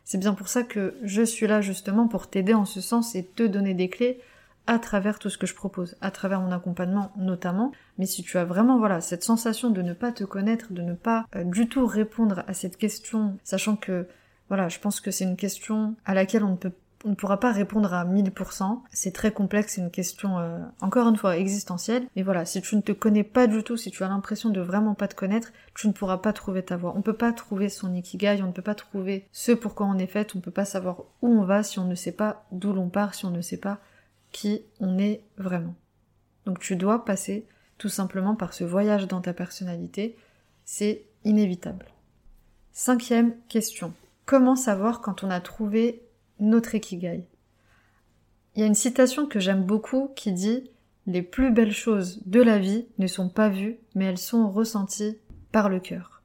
C'est 0.03 0.17
bien 0.17 0.33
pour 0.33 0.47
ça 0.47 0.63
que 0.63 0.95
je 1.03 1.21
suis 1.21 1.45
là 1.45 1.61
justement 1.61 2.07
pour 2.07 2.27
t'aider 2.27 2.55
en 2.55 2.65
ce 2.65 2.81
sens 2.81 3.15
et 3.15 3.23
te 3.23 3.43
donner 3.43 3.75
des 3.75 3.89
clés 3.89 4.19
à 4.67 4.79
travers 4.79 5.19
tout 5.19 5.29
ce 5.29 5.37
que 5.37 5.47
je 5.47 5.55
propose, 5.55 5.95
à 6.01 6.11
travers 6.11 6.41
mon 6.41 6.51
accompagnement 6.51 7.11
notamment. 7.17 7.71
Mais 7.97 8.05
si 8.05 8.23
tu 8.23 8.37
as 8.37 8.45
vraiment 8.45 8.77
voilà 8.77 9.01
cette 9.01 9.23
sensation 9.23 9.69
de 9.69 9.81
ne 9.81 9.93
pas 9.93 10.11
te 10.11 10.23
connaître, 10.23 10.73
de 10.73 10.81
ne 10.81 10.93
pas 10.93 11.25
euh, 11.35 11.43
du 11.43 11.67
tout 11.67 11.85
répondre 11.85 12.43
à 12.47 12.53
cette 12.53 12.77
question, 12.77 13.37
sachant 13.43 13.75
que 13.75 14.07
voilà, 14.47 14.67
je 14.67 14.79
pense 14.79 14.99
que 14.99 15.11
c'est 15.11 15.25
une 15.25 15.37
question 15.37 15.95
à 16.05 16.13
laquelle 16.13 16.43
on 16.43 16.51
ne 16.51 16.57
peut 16.57 16.71
on 17.05 17.09
ne 17.09 17.15
pourra 17.15 17.39
pas 17.39 17.51
répondre 17.51 17.93
à 17.93 18.05
1000%. 18.05 18.79
C'est 18.91 19.13
très 19.13 19.31
complexe, 19.31 19.75
c'est 19.75 19.81
une 19.81 19.91
question, 19.91 20.39
euh, 20.39 20.59
encore 20.81 21.07
une 21.07 21.15
fois, 21.15 21.37
existentielle. 21.37 22.07
Mais 22.15 22.23
voilà, 22.23 22.45
si 22.45 22.61
tu 22.61 22.75
ne 22.75 22.81
te 22.81 22.91
connais 22.91 23.23
pas 23.23 23.47
du 23.47 23.63
tout, 23.63 23.77
si 23.77 23.91
tu 23.91 24.03
as 24.03 24.09
l'impression 24.09 24.49
de 24.49 24.61
vraiment 24.61 24.95
pas 24.95 25.07
te 25.07 25.15
connaître, 25.15 25.51
tu 25.75 25.87
ne 25.87 25.93
pourras 25.93 26.17
pas 26.17 26.33
trouver 26.33 26.63
ta 26.63 26.77
voie. 26.77 26.93
On 26.93 26.97
ne 26.97 27.03
peut 27.03 27.13
pas 27.13 27.31
trouver 27.31 27.69
son 27.69 27.93
ikigai, 27.93 28.41
on 28.41 28.47
ne 28.47 28.51
peut 28.51 28.61
pas 28.61 28.75
trouver 28.75 29.27
ce 29.31 29.51
pourquoi 29.51 29.87
on 29.87 29.97
est 29.97 30.07
fait, 30.07 30.35
on 30.35 30.39
ne 30.39 30.43
peut 30.43 30.51
pas 30.51 30.65
savoir 30.65 31.03
où 31.21 31.27
on 31.27 31.43
va 31.43 31.63
si 31.63 31.79
on 31.79 31.85
ne 31.85 31.95
sait 31.95 32.11
pas 32.11 32.45
d'où 32.51 32.73
l'on 32.73 32.89
part, 32.89 33.13
si 33.13 33.25
on 33.25 33.31
ne 33.31 33.41
sait 33.41 33.57
pas 33.57 33.79
qui 34.31 34.63
on 34.79 34.97
est 34.97 35.23
vraiment. 35.37 35.75
Donc 36.45 36.59
tu 36.59 36.75
dois 36.75 37.05
passer 37.05 37.45
tout 37.77 37.89
simplement 37.89 38.35
par 38.35 38.53
ce 38.53 38.63
voyage 38.63 39.07
dans 39.07 39.21
ta 39.21 39.33
personnalité. 39.33 40.17
C'est 40.65 41.05
inévitable. 41.23 41.87
Cinquième 42.71 43.35
question. 43.47 43.93
comment 44.25 44.55
savoir 44.55 45.01
quand 45.01 45.23
on 45.23 45.31
a 45.31 45.41
trouvé 45.41 46.03
notre 46.39 46.75
ikigai? 46.75 47.25
Il 48.55 48.61
y 48.61 48.63
a 48.63 48.67
une 48.67 48.75
citation 48.75 49.25
que 49.25 49.39
j'aime 49.39 49.63
beaucoup 49.63 50.11
qui 50.15 50.31
dit 50.31 50.69
Les 51.07 51.21
plus 51.21 51.51
belles 51.51 51.73
choses 51.73 52.21
de 52.25 52.41
la 52.41 52.59
vie 52.59 52.85
ne 52.97 53.07
sont 53.07 53.29
pas 53.29 53.49
vues, 53.49 53.77
mais 53.95 54.05
elles 54.05 54.17
sont 54.17 54.51
ressenties 54.51 55.17
par 55.51 55.69
le 55.69 55.79
cœur. 55.79 56.21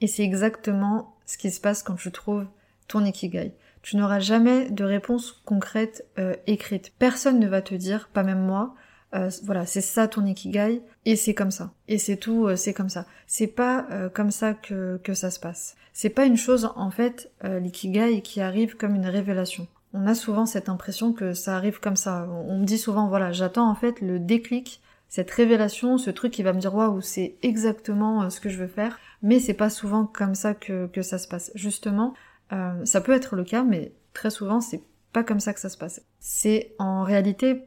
Et 0.00 0.06
c'est 0.06 0.22
exactement 0.22 1.16
ce 1.26 1.36
qui 1.38 1.50
se 1.50 1.60
passe 1.60 1.82
quand 1.82 1.96
tu 1.96 2.12
trouves 2.12 2.46
ton 2.86 3.04
ikigai. 3.04 3.54
Tu 3.82 3.96
n'auras 3.96 4.20
jamais 4.20 4.70
de 4.70 4.84
réponse 4.84 5.40
concrète 5.44 6.06
euh, 6.18 6.34
écrite. 6.46 6.92
Personne 6.98 7.38
ne 7.38 7.48
va 7.48 7.62
te 7.62 7.74
dire, 7.74 8.08
pas 8.12 8.22
même 8.22 8.44
moi, 8.44 8.74
euh, 9.14 9.30
voilà, 9.44 9.64
c'est 9.66 9.80
ça 9.80 10.08
ton 10.08 10.26
ikigai, 10.26 10.82
et 11.06 11.16
c'est 11.16 11.34
comme 11.34 11.50
ça. 11.50 11.72
Et 11.86 11.98
c'est 11.98 12.16
tout, 12.16 12.46
euh, 12.46 12.56
c'est 12.56 12.74
comme 12.74 12.90
ça. 12.90 13.06
C'est 13.26 13.46
pas 13.46 13.86
comme 14.14 14.30
ça 14.30 14.54
que, 14.54 15.00
que 15.02 15.14
ça 15.14 15.30
se 15.30 15.40
passe. 15.40 15.76
C'est 15.92 16.10
pas 16.10 16.24
une 16.24 16.36
chose, 16.36 16.70
en 16.76 16.90
fait, 16.90 17.30
l'ikigai 17.42 18.22
qui 18.22 18.40
arrive 18.40 18.76
comme 18.76 18.94
une 18.94 19.06
révélation. 19.06 19.66
On 19.94 20.06
a 20.06 20.14
souvent 20.14 20.46
cette 20.46 20.68
impression 20.68 21.12
que 21.12 21.32
ça 21.32 21.56
arrive 21.56 21.80
comme 21.80 21.96
ça. 21.96 22.28
On 22.46 22.58
me 22.58 22.64
dit 22.64 22.78
souvent, 22.78 23.08
voilà, 23.08 23.32
j'attends 23.32 23.68
en 23.68 23.74
fait 23.74 24.00
le 24.00 24.18
déclic, 24.18 24.80
cette 25.08 25.30
révélation, 25.30 25.98
ce 25.98 26.10
truc 26.10 26.32
qui 26.32 26.42
va 26.42 26.52
me 26.52 26.60
dire, 26.60 26.74
waouh, 26.74 27.00
c'est 27.00 27.36
exactement 27.42 28.28
ce 28.30 28.40
que 28.40 28.50
je 28.50 28.58
veux 28.58 28.68
faire. 28.68 28.98
Mais 29.22 29.40
c'est 29.40 29.54
pas 29.54 29.70
souvent 29.70 30.04
comme 30.06 30.34
ça 30.34 30.54
que, 30.54 30.86
que 30.86 31.02
ça 31.02 31.18
se 31.18 31.26
passe. 31.26 31.50
Justement, 31.54 32.14
euh, 32.52 32.84
ça 32.84 33.00
peut 33.00 33.12
être 33.12 33.36
le 33.36 33.44
cas, 33.44 33.62
mais 33.62 33.92
très 34.14 34.30
souvent, 34.30 34.60
c'est 34.60 34.82
pas 35.12 35.24
comme 35.24 35.40
ça 35.40 35.52
que 35.52 35.60
ça 35.60 35.68
se 35.68 35.78
passe. 35.78 36.02
C'est 36.20 36.74
en 36.78 37.02
réalité 37.02 37.64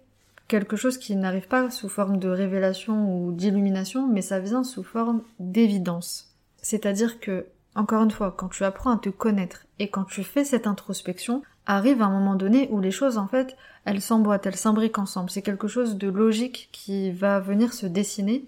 quelque 0.48 0.76
chose 0.76 0.98
qui 0.98 1.16
n'arrive 1.16 1.48
pas 1.48 1.70
sous 1.70 1.90
forme 1.90 2.18
de 2.18 2.28
révélation 2.28 3.16
ou 3.16 3.32
d'illumination, 3.32 4.08
mais 4.08 4.22
ça 4.22 4.40
vient 4.40 4.64
sous 4.64 4.84
forme 4.84 5.22
d'évidence. 5.40 6.36
C'est-à-dire 6.62 7.20
que, 7.20 7.46
encore 7.74 8.04
une 8.04 8.12
fois, 8.12 8.36
quand 8.38 8.50
tu 8.50 8.64
apprends 8.64 8.92
à 8.92 8.98
te 8.98 9.10
connaître 9.10 9.66
et 9.80 9.90
quand 9.90 10.04
tu 10.04 10.24
fais 10.24 10.44
cette 10.44 10.68
introspection, 10.68 11.42
arrive 11.66 12.02
un 12.02 12.10
moment 12.10 12.36
donné 12.36 12.68
où 12.72 12.82
les 12.82 12.92
choses, 12.92 13.18
en 13.18 13.28
fait, 13.28 13.56
elles 13.86 14.02
s'emboîtent, 14.02 14.46
elles 14.46 14.56
s'imbriquent 14.56 15.00
ensemble. 15.00 15.30
C'est 15.30 15.42
quelque 15.42 15.68
chose 15.68 15.96
de 15.96 16.10
logique 16.10 16.70
qui 16.72 17.12
va 17.12 17.40
venir 17.40 17.74
se 17.74 17.86
dessiner 17.86 18.46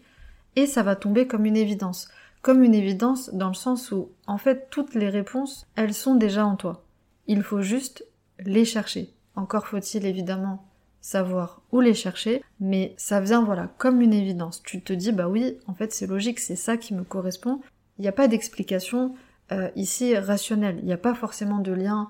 et 0.55 0.67
ça 0.67 0.83
va 0.83 0.95
tomber 0.95 1.25
comme 1.25 1.45
une 1.45 1.57
évidence 1.57 2.09
comme 2.43 2.61
une 2.61 2.75
évidence 2.75 3.33
dans 3.33 3.47
le 3.47 3.53
sens 3.55 3.91
où, 3.91 4.11
en 4.27 4.37
fait, 4.37 4.67
toutes 4.69 4.93
les 4.93 5.09
réponses, 5.09 5.65
elles 5.75 5.93
sont 5.93 6.13
déjà 6.13 6.45
en 6.45 6.57
toi. 6.57 6.83
Il 7.25 7.41
faut 7.41 7.61
juste 7.61 8.05
les 8.37 8.65
chercher. 8.65 9.13
Encore 9.35 9.65
faut-il 9.65 10.05
évidemment 10.05 10.65
savoir 10.99 11.61
où 11.71 11.79
les 11.79 11.93
chercher, 11.93 12.43
mais 12.59 12.93
ça 12.97 13.21
vient, 13.21 13.43
voilà, 13.43 13.69
comme 13.77 14.01
une 14.01 14.13
évidence. 14.13 14.61
Tu 14.61 14.81
te 14.81 14.91
dis, 14.91 15.13
bah 15.13 15.29
oui, 15.29 15.57
en 15.67 15.73
fait, 15.73 15.93
c'est 15.93 16.05
logique, 16.05 16.39
c'est 16.39 16.57
ça 16.57 16.75
qui 16.75 16.93
me 16.93 17.03
correspond. 17.03 17.61
Il 17.97 18.01
n'y 18.01 18.09
a 18.09 18.13
pas 18.13 18.27
d'explication 18.27 19.15
euh, 19.53 19.69
ici 19.77 20.17
rationnelle. 20.17 20.79
Il 20.79 20.85
n'y 20.85 20.93
a 20.93 20.97
pas 20.97 21.13
forcément 21.13 21.59
de 21.59 21.71
lien 21.71 22.09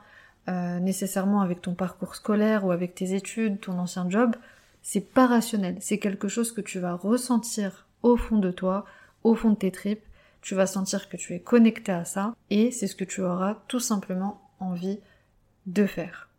euh, 0.50 0.80
nécessairement 0.80 1.42
avec 1.42 1.62
ton 1.62 1.76
parcours 1.76 2.16
scolaire 2.16 2.66
ou 2.66 2.72
avec 2.72 2.96
tes 2.96 3.14
études, 3.14 3.60
ton 3.60 3.78
ancien 3.78 4.10
job. 4.10 4.36
C'est 4.82 5.14
pas 5.14 5.28
rationnel. 5.28 5.78
C'est 5.80 6.00
quelque 6.00 6.28
chose 6.28 6.52
que 6.52 6.62
tu 6.62 6.80
vas 6.80 6.96
ressentir 6.96 7.86
au 8.02 8.18
fond 8.18 8.40
de 8.40 8.50
toi, 8.50 8.86
au 9.24 9.36
fond 9.36 9.52
de 9.52 9.56
tes 9.56 9.72
tripes, 9.72 10.04
tu 10.44 10.56
vas 10.56 10.68
sentir 10.68 11.10
que 11.10 11.18
tu 11.18 11.34
es 11.34 11.40
connecté 11.40 11.92
à 11.92 12.06
ça 12.06 12.36
et 12.50 12.70
c'est 12.70 12.88
ce 12.88 12.96
que 12.96 13.06
tu 13.06 13.22
auras 13.22 13.56
tout 13.68 13.80
simplement 13.80 14.42
envie 14.60 15.00
de 15.66 15.86
faire. 15.86 16.30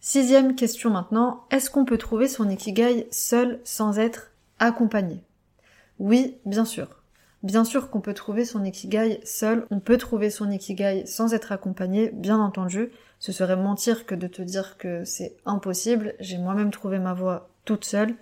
Sixième 0.00 0.56
question 0.56 0.90
maintenant, 0.90 1.44
est-ce 1.50 1.70
qu'on 1.70 1.84
peut 1.84 1.96
trouver 1.96 2.26
son 2.26 2.50
ikigai 2.50 3.06
seul 3.10 3.60
sans 3.64 3.98
être 3.98 4.32
accompagné? 4.58 5.22
Oui, 5.98 6.38
bien 6.44 6.64
sûr. 6.64 6.88
Bien 7.42 7.64
sûr 7.64 7.88
qu'on 7.88 8.00
peut 8.00 8.14
trouver 8.14 8.44
son 8.44 8.64
ikigai 8.64 9.20
seul, 9.24 9.64
on 9.70 9.78
peut 9.78 9.96
trouver 9.96 10.28
son 10.28 10.50
ikigai 10.50 11.06
sans 11.06 11.32
être 11.32 11.52
accompagné, 11.52 12.10
bien 12.12 12.38
entendu. 12.38 12.90
Ce 13.18 13.32
serait 13.32 13.56
mentir 13.56 14.06
que 14.06 14.14
de 14.14 14.26
te 14.26 14.42
dire 14.42 14.76
que 14.76 15.04
c'est 15.04 15.36
impossible. 15.46 16.14
J'ai 16.18 16.38
moi-même 16.38 16.70
trouvé 16.70 16.98
ma 16.98 17.14
voie 17.14 17.48
toute 17.64 17.84
seule. 17.84 18.16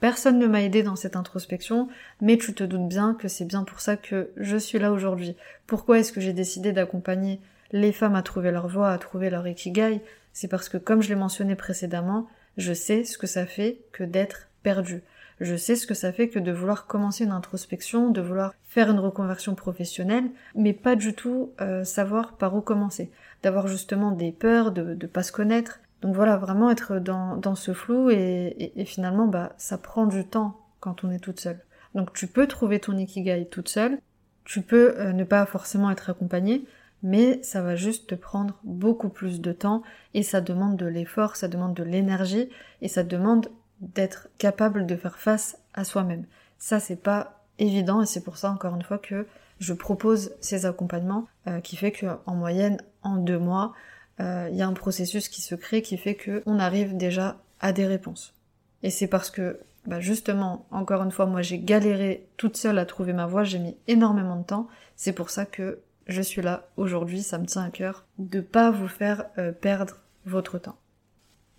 Personne 0.00 0.38
ne 0.38 0.46
m'a 0.46 0.62
aidé 0.62 0.82
dans 0.82 0.96
cette 0.96 1.16
introspection, 1.16 1.88
mais 2.20 2.36
tu 2.36 2.52
te 2.52 2.64
doutes 2.64 2.88
bien 2.88 3.14
que 3.14 3.28
c'est 3.28 3.46
bien 3.46 3.64
pour 3.64 3.80
ça 3.80 3.96
que 3.96 4.30
je 4.36 4.56
suis 4.58 4.78
là 4.78 4.92
aujourd'hui. 4.92 5.36
Pourquoi 5.66 5.98
est-ce 5.98 6.12
que 6.12 6.20
j'ai 6.20 6.34
décidé 6.34 6.72
d'accompagner 6.72 7.40
les 7.72 7.92
femmes 7.92 8.14
à 8.14 8.22
trouver 8.22 8.50
leur 8.50 8.68
voie, 8.68 8.90
à 8.90 8.98
trouver 8.98 9.30
leur 9.30 9.46
ikigai? 9.48 10.02
C'est 10.34 10.48
parce 10.48 10.68
que, 10.68 10.76
comme 10.76 11.00
je 11.00 11.08
l'ai 11.08 11.14
mentionné 11.14 11.56
précédemment, 11.56 12.28
je 12.58 12.74
sais 12.74 13.04
ce 13.04 13.16
que 13.16 13.26
ça 13.26 13.46
fait 13.46 13.78
que 13.92 14.04
d'être 14.04 14.48
perdu. 14.62 15.02
Je 15.40 15.56
sais 15.56 15.76
ce 15.76 15.86
que 15.86 15.94
ça 15.94 16.12
fait 16.12 16.28
que 16.28 16.38
de 16.38 16.52
vouloir 16.52 16.86
commencer 16.86 17.24
une 17.24 17.30
introspection, 17.30 18.10
de 18.10 18.20
vouloir 18.20 18.54
faire 18.68 18.90
une 18.90 18.98
reconversion 18.98 19.54
professionnelle, 19.54 20.30
mais 20.54 20.72
pas 20.72 20.96
du 20.96 21.14
tout 21.14 21.52
euh, 21.60 21.84
savoir 21.84 22.36
par 22.36 22.54
où 22.54 22.60
commencer. 22.60 23.10
D'avoir 23.42 23.66
justement 23.66 24.12
des 24.12 24.32
peurs, 24.32 24.72
de 24.72 24.94
ne 24.94 25.06
pas 25.06 25.22
se 25.22 25.32
connaître, 25.32 25.80
donc 26.02 26.14
voilà, 26.14 26.36
vraiment 26.36 26.70
être 26.70 26.98
dans, 26.98 27.54
ce 27.54 27.72
flou 27.72 28.10
et, 28.10 28.72
finalement, 28.86 29.26
bah, 29.26 29.52
ça 29.56 29.78
prend 29.78 30.06
du 30.06 30.26
temps 30.26 30.60
quand 30.80 31.04
on 31.04 31.10
est 31.10 31.18
toute 31.18 31.40
seule. 31.40 31.60
Donc 31.94 32.12
tu 32.12 32.26
peux 32.26 32.46
trouver 32.46 32.78
ton 32.78 32.96
ikigai 32.96 33.46
toute 33.50 33.70
seule, 33.70 33.98
tu 34.44 34.60
peux 34.60 34.94
euh, 34.98 35.12
ne 35.12 35.24
pas 35.24 35.46
forcément 35.46 35.90
être 35.90 36.10
accompagnée, 36.10 36.66
mais 37.02 37.42
ça 37.42 37.62
va 37.62 37.74
juste 37.74 38.08
te 38.08 38.14
prendre 38.14 38.58
beaucoup 38.64 39.08
plus 39.08 39.40
de 39.40 39.52
temps 39.52 39.82
et 40.12 40.22
ça 40.22 40.42
demande 40.42 40.76
de 40.76 40.86
l'effort, 40.86 41.36
ça 41.36 41.48
demande 41.48 41.74
de 41.74 41.82
l'énergie 41.82 42.50
et 42.82 42.88
ça 42.88 43.02
demande 43.02 43.48
d'être 43.80 44.28
capable 44.36 44.86
de 44.86 44.96
faire 44.96 45.18
face 45.18 45.58
à 45.72 45.84
soi-même. 45.84 46.24
Ça 46.58 46.80
c'est 46.80 47.02
pas 47.02 47.44
évident 47.58 48.02
et 48.02 48.06
c'est 48.06 48.22
pour 48.22 48.36
ça 48.36 48.50
encore 48.50 48.74
une 48.74 48.82
fois 48.82 48.98
que 48.98 49.26
je 49.58 49.72
propose 49.72 50.32
ces 50.40 50.66
accompagnements 50.66 51.26
euh, 51.46 51.60
qui 51.60 51.76
fait 51.76 51.92
que 51.92 52.06
en 52.26 52.34
moyenne 52.34 52.78
en 53.02 53.16
deux 53.16 53.38
mois 53.38 53.72
il 54.18 54.24
euh, 54.24 54.48
y 54.50 54.62
a 54.62 54.66
un 54.66 54.72
processus 54.72 55.28
qui 55.28 55.42
se 55.42 55.54
crée 55.54 55.82
qui 55.82 55.96
fait 55.96 56.16
qu'on 56.16 56.58
arrive 56.58 56.96
déjà 56.96 57.38
à 57.60 57.72
des 57.72 57.86
réponses. 57.86 58.34
Et 58.82 58.90
c'est 58.90 59.06
parce 59.06 59.30
que, 59.30 59.60
bah 59.86 60.00
justement, 60.00 60.66
encore 60.70 61.02
une 61.02 61.10
fois, 61.10 61.26
moi 61.26 61.42
j'ai 61.42 61.58
galéré 61.58 62.26
toute 62.36 62.56
seule 62.56 62.78
à 62.78 62.86
trouver 62.86 63.12
ma 63.12 63.26
voie, 63.26 63.44
j'ai 63.44 63.58
mis 63.58 63.76
énormément 63.86 64.36
de 64.36 64.44
temps, 64.44 64.68
c'est 64.96 65.12
pour 65.12 65.30
ça 65.30 65.44
que 65.44 65.80
je 66.06 66.22
suis 66.22 66.42
là 66.42 66.68
aujourd'hui, 66.76 67.22
ça 67.22 67.38
me 67.38 67.46
tient 67.46 67.64
à 67.64 67.70
cœur 67.70 68.04
de 68.18 68.40
pas 68.40 68.70
vous 68.70 68.88
faire 68.88 69.26
euh, 69.38 69.52
perdre 69.52 69.98
votre 70.24 70.58
temps. 70.58 70.76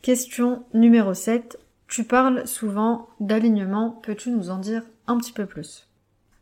Question 0.01 0.63
numéro 0.73 1.13
7. 1.13 1.59
Tu 1.87 2.03
parles 2.03 2.47
souvent 2.47 3.09
d'alignement, 3.19 3.91
peux-tu 4.03 4.31
nous 4.31 4.49
en 4.49 4.57
dire 4.57 4.83
un 5.07 5.17
petit 5.17 5.31
peu 5.31 5.45
plus? 5.45 5.87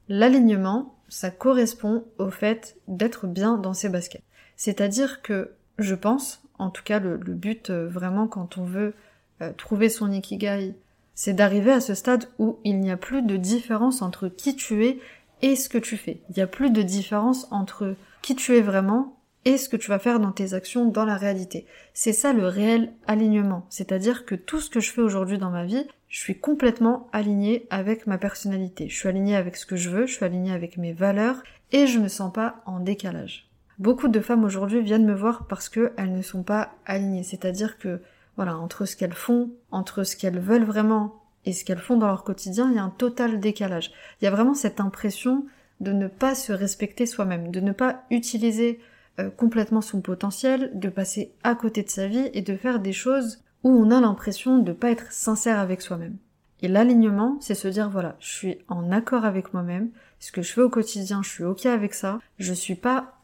L'alignement, 0.08 0.96
ça 1.08 1.30
correspond 1.32 2.06
au 2.18 2.30
fait 2.30 2.78
d'être 2.88 3.28
bien 3.28 3.58
dans 3.58 3.74
ses 3.74 3.90
baskets. 3.90 4.24
C'est-à-dire 4.56 5.22
que 5.22 5.52
je 5.78 5.96
pense, 5.96 6.42
en 6.58 6.70
tout 6.70 6.84
cas 6.84 7.00
le, 7.00 7.18
but 7.18 7.70
euh, 7.70 7.88
vraiment 7.88 8.28
quand 8.28 8.58
on 8.58 8.64
veut 8.64 8.94
euh, 9.42 9.52
trouver 9.54 9.90
son 9.90 10.12
ikigai, 10.12 10.74
c'est 11.14 11.34
d'arriver 11.34 11.72
à 11.72 11.82
ce 11.82 11.94
stade 11.94 12.30
où 12.40 12.60
il 12.64 12.80
n'y 12.80 12.92
a 12.92 12.98
plus 12.98 13.22
de 13.22 13.38
différence 13.38 14.02
entre 14.02 14.28
qui 14.28 14.56
tu 14.56 14.86
es 14.86 15.00
et 15.42 15.56
ce 15.56 15.70
que 15.70 15.78
tu 15.78 15.98
fais. 15.98 16.22
Il 16.30 16.36
n'y 16.36 16.44
a 16.44 16.48
plus 16.48 16.70
de 16.70 16.82
différence 16.82 17.48
entre 17.52 17.96
qui 18.22 18.36
tu 18.36 18.56
es 18.56 18.62
vraiment 18.62 19.18
et 19.46 19.58
ce 19.58 19.70
que 19.70 19.78
tu 19.78 19.90
vas 19.90 20.00
faire 20.00 20.20
dans 20.20 20.32
tes 20.32 20.54
actions 20.54 20.86
dans 20.86 21.06
la 21.06 21.18
réalité. 21.18 21.66
C'est 21.94 22.14
ça 22.14 22.34
le 22.34 22.48
réel 22.48 22.92
alignement. 23.06 23.66
C'est-à-dire 23.70 24.26
que 24.26 24.36
tout 24.36 24.60
ce 24.60 24.70
que 24.70 24.80
je 24.80 24.92
fais 24.92 25.02
aujourd'hui 25.02 25.38
dans 25.38 25.52
ma 25.52 25.66
vie, 25.66 25.86
je 26.10 26.20
suis 26.20 26.40
complètement 26.40 27.08
aligné 27.14 27.68
avec 27.70 28.08
ma 28.08 28.18
personnalité. 28.18 28.90
Je 28.90 28.96
suis 28.96 29.08
aligné 29.08 29.36
avec 29.36 29.56
ce 29.56 29.66
que 29.66 29.76
je 29.76 29.90
veux, 29.90 30.08
je 30.08 30.14
suis 30.14 30.26
aligné 30.26 30.52
avec 30.52 30.78
mes 30.78 30.94
valeurs 30.94 31.44
et 31.72 31.86
je 31.86 32.00
ne 32.00 32.04
me 32.04 32.08
sens 32.08 32.34
pas 32.34 32.64
en 32.66 32.80
décalage. 32.80 33.48
Beaucoup 33.78 34.08
de 34.08 34.20
femmes 34.20 34.44
aujourd'hui 34.44 34.82
viennent 34.82 35.06
me 35.06 35.14
voir 35.14 35.48
parce 35.48 35.70
qu'elles 35.70 36.14
ne 36.14 36.22
sont 36.22 36.44
pas 36.44 36.72
alignées. 36.86 37.24
C'est-à-dire 37.24 37.78
que, 37.78 38.02
voilà, 38.38 38.58
entre 38.58 38.86
ce 38.86 38.96
qu'elles 38.96 39.14
font, 39.14 39.52
entre 39.72 40.04
ce 40.04 40.16
qu'elles 40.16 40.40
veulent 40.40 40.64
vraiment 40.64 41.22
et 41.46 41.54
ce 41.54 41.66
qu'elles 41.66 41.80
font 41.80 41.98
dans 41.98 42.08
leur 42.08 42.24
quotidien, 42.24 42.70
il 42.70 42.76
y 42.76 42.80
a 42.80 42.84
un 42.84 42.90
total 42.90 43.40
décalage. 43.40 43.92
Il 44.22 44.26
y 44.26 44.28
a 44.28 44.32
vraiment 44.32 44.54
cette 44.54 44.80
impression 44.80 45.46
de 45.82 45.92
ne 45.92 46.08
pas 46.08 46.36
se 46.36 46.54
respecter 46.54 47.06
soi-même, 47.06 47.52
de 47.52 47.60
ne 47.60 47.74
pas 47.74 48.04
utiliser 48.10 48.80
euh, 49.20 49.30
complètement 49.30 49.82
son 49.82 50.02
potentiel, 50.02 50.72
de 50.74 50.90
passer 50.90 51.34
à 51.44 51.54
côté 51.56 51.84
de 51.84 51.90
sa 51.90 52.08
vie 52.08 52.30
et 52.34 52.42
de 52.42 52.56
faire 52.56 52.80
des 52.80 52.94
choses 52.94 53.44
où 53.64 53.70
on 53.70 53.92
a 53.92 54.00
l'impression 54.00 54.60
de 54.60 54.70
ne 54.70 54.74
pas 54.74 54.92
être 54.92 55.12
sincère 55.12 55.60
avec 55.60 55.82
soi-même. 55.82 56.18
Et 56.62 56.68
l'alignement, 56.68 57.38
c'est 57.42 57.56
se 57.56 57.68
dire 57.68 57.90
voilà, 57.90 58.16
je 58.20 58.30
suis 58.30 58.58
en 58.70 58.92
accord 58.92 59.26
avec 59.26 59.54
moi-même, 59.54 59.90
ce 60.20 60.32
que 60.32 60.42
je 60.42 60.54
fais 60.54 60.62
au 60.62 60.70
quotidien, 60.70 61.22
je 61.22 61.30
suis 61.30 61.44
ok 61.44 61.66
avec 61.66 61.94
ça, 61.94 62.20
je 62.40 62.54
suis 62.54 62.76
pas 62.76 63.15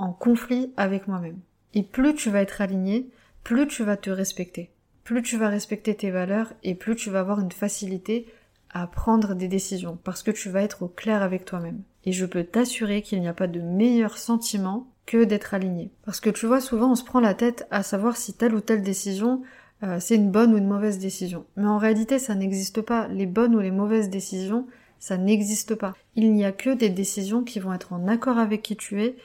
en 0.00 0.12
conflit 0.12 0.72
avec 0.76 1.06
moi-même. 1.06 1.38
Et 1.74 1.82
plus 1.82 2.14
tu 2.14 2.30
vas 2.30 2.42
être 2.42 2.60
aligné, 2.60 3.08
plus 3.44 3.66
tu 3.66 3.84
vas 3.84 3.96
te 3.96 4.10
respecter. 4.10 4.70
Plus 5.04 5.22
tu 5.22 5.36
vas 5.36 5.48
respecter 5.48 5.94
tes 5.94 6.10
valeurs 6.10 6.52
et 6.62 6.74
plus 6.74 6.96
tu 6.96 7.10
vas 7.10 7.20
avoir 7.20 7.40
une 7.40 7.52
facilité 7.52 8.26
à 8.72 8.86
prendre 8.86 9.34
des 9.34 9.48
décisions 9.48 9.98
parce 10.02 10.22
que 10.22 10.30
tu 10.30 10.48
vas 10.48 10.62
être 10.62 10.82
au 10.82 10.88
clair 10.88 11.22
avec 11.22 11.44
toi-même. 11.44 11.82
Et 12.04 12.12
je 12.12 12.24
peux 12.24 12.44
t'assurer 12.44 13.02
qu'il 13.02 13.20
n'y 13.20 13.28
a 13.28 13.34
pas 13.34 13.46
de 13.46 13.60
meilleur 13.60 14.16
sentiment 14.16 14.88
que 15.06 15.24
d'être 15.24 15.54
aligné. 15.54 15.90
Parce 16.04 16.20
que 16.20 16.30
tu 16.30 16.46
vois, 16.46 16.60
souvent 16.60 16.92
on 16.92 16.96
se 16.96 17.04
prend 17.04 17.20
la 17.20 17.34
tête 17.34 17.66
à 17.70 17.82
savoir 17.82 18.16
si 18.16 18.32
telle 18.32 18.54
ou 18.54 18.60
telle 18.60 18.82
décision 18.82 19.42
euh, 19.82 19.98
c'est 19.98 20.16
une 20.16 20.30
bonne 20.30 20.54
ou 20.54 20.58
une 20.58 20.68
mauvaise 20.68 20.98
décision. 20.98 21.46
Mais 21.56 21.66
en 21.66 21.78
réalité, 21.78 22.18
ça 22.18 22.34
n'existe 22.34 22.82
pas. 22.82 23.08
Les 23.08 23.26
bonnes 23.26 23.54
ou 23.54 23.60
les 23.60 23.70
mauvaises 23.70 24.10
décisions, 24.10 24.66
ça 24.98 25.16
n'existe 25.16 25.74
pas. 25.74 25.94
Il 26.16 26.32
n'y 26.32 26.44
a 26.44 26.52
que 26.52 26.70
des 26.70 26.90
décisions 26.90 27.44
qui 27.44 27.60
vont 27.60 27.72
être 27.72 27.92
en 27.92 28.06
accord 28.06 28.38
avec 28.38 28.62
qui 28.62 28.76
tu 28.76 29.02
es 29.02 29.16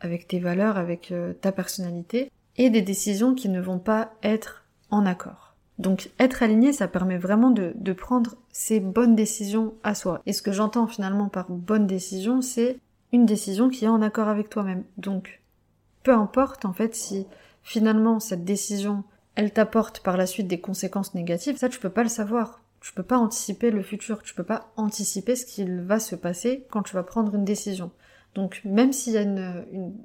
avec 0.00 0.28
tes 0.28 0.38
valeurs, 0.38 0.76
avec 0.76 1.12
euh, 1.12 1.32
ta 1.32 1.52
personnalité, 1.52 2.30
et 2.56 2.70
des 2.70 2.82
décisions 2.82 3.34
qui 3.34 3.48
ne 3.48 3.60
vont 3.60 3.78
pas 3.78 4.12
être 4.22 4.64
en 4.90 5.06
accord. 5.06 5.48
Donc 5.78 6.10
être 6.18 6.42
aligné, 6.42 6.72
ça 6.72 6.88
permet 6.88 7.18
vraiment 7.18 7.50
de, 7.50 7.92
prendre 7.92 8.34
ces 8.50 8.80
bonnes 8.80 9.14
décisions 9.14 9.74
à 9.84 9.94
soi. 9.94 10.22
Et 10.26 10.32
ce 10.32 10.42
que 10.42 10.52
j'entends 10.52 10.88
finalement 10.88 11.28
par 11.28 11.50
bonne 11.50 11.86
décision, 11.86 12.42
c'est 12.42 12.78
une 13.12 13.26
décision 13.26 13.70
qui 13.70 13.84
est 13.84 13.88
en 13.88 14.02
accord 14.02 14.28
avec 14.28 14.50
toi-même. 14.50 14.84
Donc 14.96 15.40
peu 16.02 16.12
importe 16.12 16.64
en 16.64 16.72
fait 16.72 16.94
si 16.94 17.26
finalement 17.62 18.18
cette 18.18 18.44
décision 18.44 19.04
elle 19.36 19.52
t'apporte 19.52 20.00
par 20.00 20.16
la 20.16 20.26
suite 20.26 20.48
des 20.48 20.60
conséquences 20.60 21.14
négatives, 21.14 21.58
ça 21.58 21.68
tu 21.68 21.78
peux 21.78 21.90
pas 21.90 22.02
le 22.02 22.08
savoir. 22.08 22.60
Tu 22.80 22.92
peux 22.92 23.04
pas 23.04 23.18
anticiper 23.18 23.70
le 23.70 23.82
futur, 23.82 24.22
tu 24.22 24.34
peux 24.34 24.44
pas 24.44 24.72
anticiper 24.76 25.36
ce 25.36 25.46
qu'il 25.46 25.80
va 25.80 26.00
se 26.00 26.16
passer 26.16 26.66
quand 26.70 26.82
tu 26.82 26.94
vas 26.94 27.02
prendre 27.02 27.34
une 27.34 27.44
décision. 27.44 27.90
Donc 28.38 28.60
même 28.64 28.92
s'il 28.92 29.14
y 29.14 29.18
a 29.18 29.26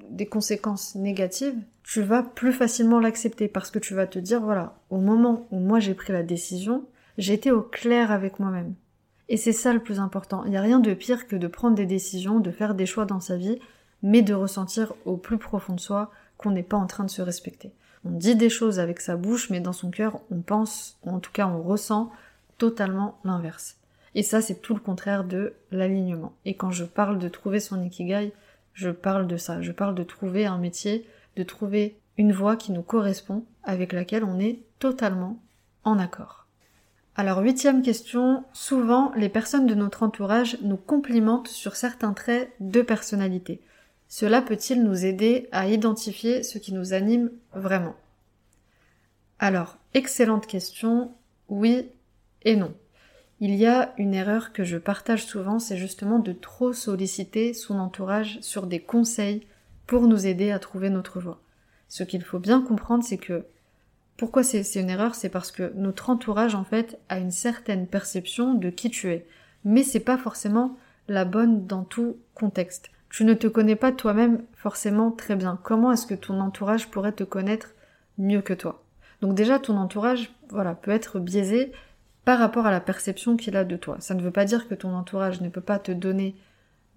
des 0.10 0.26
conséquences 0.26 0.96
négatives, 0.96 1.54
tu 1.84 2.02
vas 2.02 2.24
plus 2.24 2.52
facilement 2.52 3.00
l'accepter 3.00 3.48
parce 3.48 3.70
que 3.70 3.78
tu 3.78 3.94
vas 3.94 4.08
te 4.08 4.18
dire 4.18 4.42
voilà, 4.42 4.74
au 4.90 4.98
moment 4.98 5.46
où 5.52 5.60
moi 5.60 5.80
j'ai 5.80 5.94
pris 5.94 6.14
la 6.14 6.24
décision, 6.24 6.84
j'étais 7.20 7.52
au 7.52 7.62
clair 7.62 8.10
avec 8.10 8.40
moi-même. 8.40 8.74
Et 9.30 9.38
c'est 9.38 9.52
ça 9.52 9.72
le 9.72 9.84
plus 9.84 10.00
important. 10.00 10.46
Il 10.46 10.50
n'y 10.50 10.58
a 10.58 10.62
rien 10.62 10.80
de 10.80 10.96
pire 10.96 11.28
que 11.28 11.36
de 11.36 11.46
prendre 11.46 11.76
des 11.76 11.86
décisions, 11.86 12.40
de 12.40 12.50
faire 12.50 12.74
des 12.74 12.88
choix 12.88 13.06
dans 13.06 13.20
sa 13.20 13.38
vie, 13.38 13.60
mais 14.02 14.24
de 14.24 14.34
ressentir 14.34 14.96
au 15.06 15.16
plus 15.16 15.38
profond 15.38 15.76
de 15.76 15.80
soi 15.80 16.10
qu'on 16.38 16.50
n'est 16.50 16.64
pas 16.64 16.78
en 16.78 16.88
train 16.88 17.04
de 17.04 17.12
se 17.12 17.22
respecter. 17.22 17.72
On 18.04 18.10
dit 18.10 18.36
des 18.36 18.50
choses 18.50 18.80
avec 18.80 19.00
sa 19.00 19.16
bouche, 19.16 19.52
mais 19.52 19.60
dans 19.60 19.74
son 19.74 19.92
cœur, 19.92 20.22
on 20.32 20.42
pense, 20.42 20.98
ou 21.06 21.12
en 21.12 21.20
tout 21.20 21.32
cas 21.32 21.46
on 21.46 21.62
ressent 21.62 22.10
totalement 22.58 23.20
l'inverse. 23.24 23.78
Et 24.16 24.24
ça, 24.24 24.42
c'est 24.42 24.62
tout 24.62 24.74
le 24.74 24.80
contraire 24.80 25.24
de 25.24 25.54
l'alignement. 25.72 26.34
Et 26.46 26.56
quand 26.56 26.72
je 26.72 26.84
parle 26.84 27.20
de 27.20 27.30
trouver 27.30 27.60
son 27.60 27.82
ikigai, 27.84 28.32
je 28.74 28.90
parle 28.90 29.28
de 29.28 29.38
ça. 29.38 29.62
Je 29.62 29.72
parle 29.72 29.96
de 29.96 30.04
trouver 30.04 30.46
un 30.46 30.58
métier, 30.58 31.08
de 31.36 31.44
trouver 31.44 31.98
une 32.18 32.32
voie 32.32 32.56
qui 32.56 32.72
nous 32.72 32.84
correspond, 32.84 33.46
avec 33.64 33.94
laquelle 33.94 34.24
on 34.24 34.40
est 34.40 34.60
totalement 34.80 35.40
en 35.84 35.98
accord. 36.00 36.48
Alors, 37.16 37.40
huitième 37.40 37.84
question, 37.84 38.44
souvent 38.54 39.12
les 39.16 39.30
personnes 39.30 39.68
de 39.68 39.76
notre 39.76 40.04
entourage 40.04 40.58
nous 40.62 40.78
complimentent 40.78 41.48
sur 41.48 41.76
certains 41.76 42.14
traits 42.14 42.52
de 42.60 42.82
personnalité. 42.82 43.62
Cela 44.08 44.42
peut-il 44.42 44.84
nous 44.84 45.06
aider 45.06 45.48
à 45.52 45.68
identifier 45.68 46.44
ce 46.44 46.58
qui 46.58 46.74
nous 46.74 46.94
anime 46.94 47.32
vraiment? 47.54 47.96
Alors, 49.40 49.78
excellente 49.94 50.48
question, 50.48 51.12
oui 51.50 51.88
et 52.44 52.56
non. 52.56 52.74
Il 53.46 53.56
y 53.56 53.66
a 53.66 53.94
une 53.98 54.14
erreur 54.14 54.54
que 54.54 54.64
je 54.64 54.78
partage 54.78 55.26
souvent, 55.26 55.60
c'est 55.60 55.76
justement 55.76 56.20
de 56.20 56.32
trop 56.32 56.72
solliciter 56.72 57.54
son 57.54 57.78
entourage 57.78 58.40
sur 58.40 58.68
des 58.68 58.80
conseils 58.80 59.46
pour 59.86 60.08
nous 60.08 60.26
aider 60.26 60.52
à 60.52 60.60
trouver 60.60 60.90
notre 60.90 61.20
voie. 61.20 61.42
Ce 61.90 62.04
qu'il 62.04 62.24
faut 62.24 62.40
bien 62.40 62.62
comprendre, 62.62 63.04
c'est 63.04 63.18
que 63.18 63.44
pourquoi 64.16 64.44
c'est 64.44 64.64
une 64.80 64.90
erreur, 64.90 65.14
c'est 65.14 65.28
parce 65.28 65.52
que 65.52 65.74
notre 65.76 66.10
entourage 66.10 66.56
en 66.56 66.64
fait 66.64 66.98
a 67.10 67.18
une 67.18 67.32
certaine 67.32 67.86
perception 67.86 68.54
de 68.54 68.70
qui 68.70 68.90
tu 68.90 69.10
es, 69.10 69.26
mais 69.66 69.84
c'est 69.84 70.00
pas 70.00 70.18
forcément 70.18 70.78
la 71.10 71.26
bonne 71.26 71.68
dans 71.68 71.84
tout 71.84 72.16
contexte 72.36 72.94
tu 73.14 73.26
ne 73.26 73.36
te 73.36 73.46
connais 73.46 73.76
pas 73.76 73.92
toi-même 73.92 74.42
forcément 74.56 75.12
très 75.12 75.36
bien. 75.36 75.60
Comment 75.62 75.92
est-ce 75.92 76.08
que 76.08 76.16
ton 76.16 76.40
entourage 76.40 76.90
pourrait 76.90 77.12
te 77.12 77.24
connaître 77.24 77.76
mieux 78.18 78.42
que 78.42 78.56
toi? 78.56 78.82
Donc 79.22 79.36
déjà, 79.36 79.60
ton 79.60 79.78
entourage, 79.78 80.34
voilà, 80.50 80.74
peut 80.74 80.90
être 80.90 81.20
biaisé 81.20 81.72
par 82.26 82.40
rapport 82.40 82.66
à 82.66 82.72
la 82.72 82.80
perception 82.80 83.38
qu'il 83.38 83.58
a 83.58 83.66
de 83.66 83.76
toi. 83.76 83.98
Ça 84.00 84.14
ne 84.16 84.22
veut 84.22 84.32
pas 84.32 84.46
dire 84.46 84.68
que 84.68 84.76
ton 84.76 84.96
entourage 84.96 85.42
ne 85.42 85.50
peut 85.50 85.62
pas 85.62 85.80
te 85.80 85.92
donner 85.92 86.36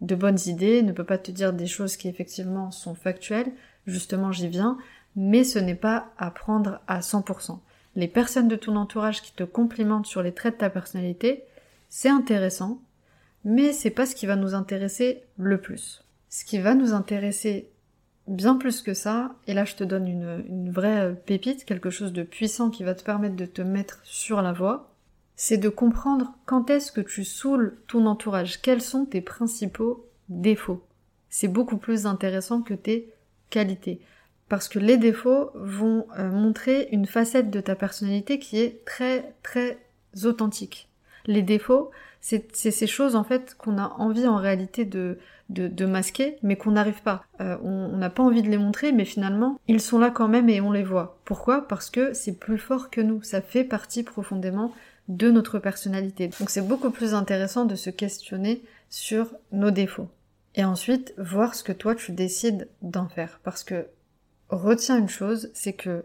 de 0.01 0.15
bonnes 0.15 0.39
idées, 0.47 0.83
ne 0.83 0.93
peut 0.93 1.05
pas 1.05 1.19
te 1.19 1.31
dire 1.31 1.53
des 1.53 1.67
choses 1.67 1.97
qui 1.97 2.09
effectivement 2.09 2.71
sont 2.71 2.95
factuelles, 2.95 3.51
justement 3.87 4.31
j'y 4.31 4.49
viens, 4.49 4.79
mais 5.17 5.45
ce 5.45 5.59
n'est 5.59 5.75
pas 5.75 6.09
à 6.19 6.31
prendre 6.31 6.81
à 6.87 7.01
100%. 7.01 7.59
Les 7.97 8.09
personnes 8.09 8.49
de 8.49 8.57
ton 8.57 8.77
entourage 8.77 9.23
qui 9.23 9.33
te 9.33 9.45
complimentent 9.45 10.07
sur 10.07 10.23
les 10.23 10.33
traits 10.33 10.55
de 10.55 10.61
ta 10.61 10.71
personnalité, 10.71 11.45
c'est 11.89 12.11
intéressant, 12.11 12.81
mais 13.45 13.73
c'est 13.73 13.91
pas 13.91 14.07
ce 14.07 14.15
qui 14.15 14.27
va 14.27 14.37
nous 14.37 14.55
intéresser 14.55 15.23
le 15.39 15.59
plus. 15.59 16.05
Ce 16.29 16.45
qui 16.45 16.59
va 16.59 16.75
nous 16.75 16.93
intéresser 16.93 17.71
bien 18.29 18.57
plus 18.57 18.83
que 18.83 18.93
ça, 18.93 19.35
et 19.47 19.55
là 19.55 19.65
je 19.65 19.77
te 19.77 19.85
donne 19.85 20.09
une, 20.09 20.71
vraie 20.71 21.15
pépite, 21.25 21.65
quelque 21.65 21.91
chose 21.91 22.13
de 22.13 22.23
puissant 22.23 22.71
qui 22.71 22.85
va 22.85 22.95
te 22.95 23.05
permettre 23.05 23.37
de 23.37 23.47
te 23.47 23.63
mettre 23.63 24.01
sur 24.03 24.43
la 24.43 24.53
voie, 24.53 24.93
c'est 25.37 25.59
de 25.59 25.69
comprendre 25.69 26.33
quand 26.47 26.71
est-ce 26.71 26.91
que 26.91 27.03
tu 27.03 27.23
saoules 27.25 27.79
ton 27.87 28.07
entourage, 28.07 28.61
quels 28.63 28.83
sont 28.83 29.05
tes 29.05 29.21
principaux 29.21 30.07
défauts? 30.31 30.83
C'est 31.29 31.49
beaucoup 31.49 31.77
plus 31.77 32.07
intéressant 32.07 32.63
que 32.63 32.75
tes 32.75 33.13
qualités. 33.51 34.01
Parce 34.49 34.69
que 34.69 34.79
les 34.79 34.97
défauts 34.97 35.51
vont 35.55 36.07
euh, 36.19 36.31
montrer 36.31 36.89
une 36.93 37.07
facette 37.07 37.51
de 37.51 37.61
ta 37.61 37.75
personnalité 37.75 38.39
qui 38.39 38.59
est 38.61 38.85
très 38.85 39.35
très 39.43 39.79
authentique. 40.25 40.89
Les 41.27 41.43
défauts, 41.43 41.91
c'est 42.21 42.55
ces 42.55 42.87
choses 42.87 43.17
en 43.17 43.25
fait 43.25 43.57
qu'on 43.59 43.79
a 43.79 43.89
envie 43.99 44.27
en 44.27 44.37
réalité 44.37 44.85
de, 44.85 45.19
de, 45.49 45.87
masquer, 45.87 46.39
mais 46.43 46.57
qu'on 46.57 46.73
n'arrive 46.73 47.03
pas. 47.03 47.25
Euh, 47.41 47.57
on 47.63 47.97
n'a 47.97 48.11
pas 48.11 48.23
envie 48.23 48.43
de 48.43 48.49
les 48.49 48.59
montrer, 48.59 48.93
mais 48.93 49.05
finalement, 49.05 49.61
ils 49.69 49.81
sont 49.81 49.99
là 49.99 50.11
quand 50.11 50.29
même 50.29 50.49
et 50.49 50.61
on 50.61 50.73
les 50.73 50.83
voit. 50.83 51.19
Pourquoi? 51.25 51.67
Parce 51.67 51.91
que 51.91 52.15
c'est 52.15 52.39
plus 52.39 52.59
fort 52.59 52.91
que 52.91 53.01
nous, 53.01 53.23
ça 53.23 53.41
fait 53.41 53.65
partie 53.65 54.05
profondément 54.05 54.73
de 55.09 55.31
notre 55.31 55.59
personnalité. 55.59 56.29
Donc 56.39 56.51
c'est 56.51 56.67
beaucoup 56.67 56.91
plus 56.91 57.15
intéressant 57.15 57.65
de 57.65 57.75
se 57.75 57.91
questionner 57.91 58.63
sur 58.91 59.35
nos 59.53 59.71
défauts. 59.71 60.09
Et 60.55 60.65
ensuite, 60.65 61.15
voir 61.19 61.55
ce 61.55 61.63
que 61.63 61.73
toi 61.73 61.95
tu 61.95 62.13
décides 62.13 62.69
d'en 62.83 63.09
faire. 63.09 63.41
Parce 63.45 63.63
que 63.63 63.87
retiens 64.49 64.99
une 64.99 65.09
chose, 65.09 65.51
c'est 65.55 65.75
que 65.75 66.05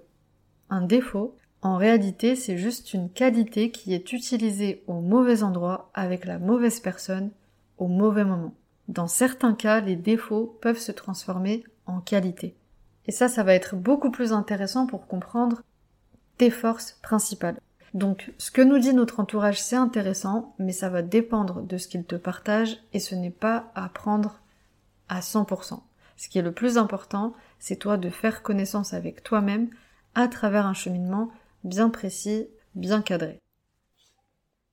un 0.70 0.82
défaut, 0.82 1.36
en 1.62 1.78
réalité, 1.78 2.36
c'est 2.36 2.58
juste 2.58 2.94
une 2.94 3.10
qualité 3.10 3.72
qui 3.72 3.94
est 3.94 4.14
utilisée 4.14 4.84
au 4.88 5.00
mauvais 5.02 5.44
endroit 5.44 5.92
avec 5.94 6.26
la 6.26 6.40
mauvaise 6.40 6.80
personne 6.80 7.32
au 7.78 7.88
mauvais 7.88 8.26
moment. 8.26 8.54
Dans 8.88 9.08
certains 9.08 9.54
cas, 9.54 9.80
les 9.80 9.96
défauts 9.96 10.58
peuvent 10.62 10.80
se 10.80 10.92
transformer 10.92 11.64
en 11.86 12.00
qualité. 12.00 12.56
Et 13.06 13.12
ça, 13.12 13.28
ça 13.28 13.44
va 13.44 13.54
être 13.54 13.76
beaucoup 13.76 14.12
plus 14.12 14.34
intéressant 14.34 14.86
pour 14.86 15.08
comprendre 15.08 15.62
tes 16.38 16.50
forces 16.50 16.98
principales. 17.02 17.60
Donc, 17.94 18.32
ce 18.38 18.52
que 18.52 18.62
nous 18.62 18.80
dit 18.80 18.94
notre 18.94 19.20
entourage, 19.20 19.62
c'est 19.62 19.76
intéressant, 19.76 20.56
mais 20.60 20.72
ça 20.72 20.90
va 20.90 21.02
dépendre 21.02 21.62
de 21.62 21.78
ce 21.78 21.88
qu'il 21.88 22.06
te 22.06 22.16
partage 22.16 22.78
et 22.94 23.00
ce 23.00 23.16
n'est 23.16 23.30
pas 23.30 23.72
à 23.76 23.90
prendre 23.90 24.40
à 25.10 25.20
100%. 25.20 25.82
Ce 26.16 26.30
qui 26.30 26.40
est 26.40 26.44
le 26.44 26.54
plus 26.54 26.78
important, 26.78 27.34
c'est 27.60 27.76
toi 27.76 27.98
de 27.98 28.10
faire 28.10 28.44
connaissance 28.44 28.94
avec 28.94 29.24
toi-même 29.24 29.70
à 30.16 30.28
travers 30.28 30.66
un 30.66 30.74
cheminement 30.74 31.32
bien 31.64 31.90
précis, 31.90 32.48
bien 32.76 33.02
cadré. 33.02 33.40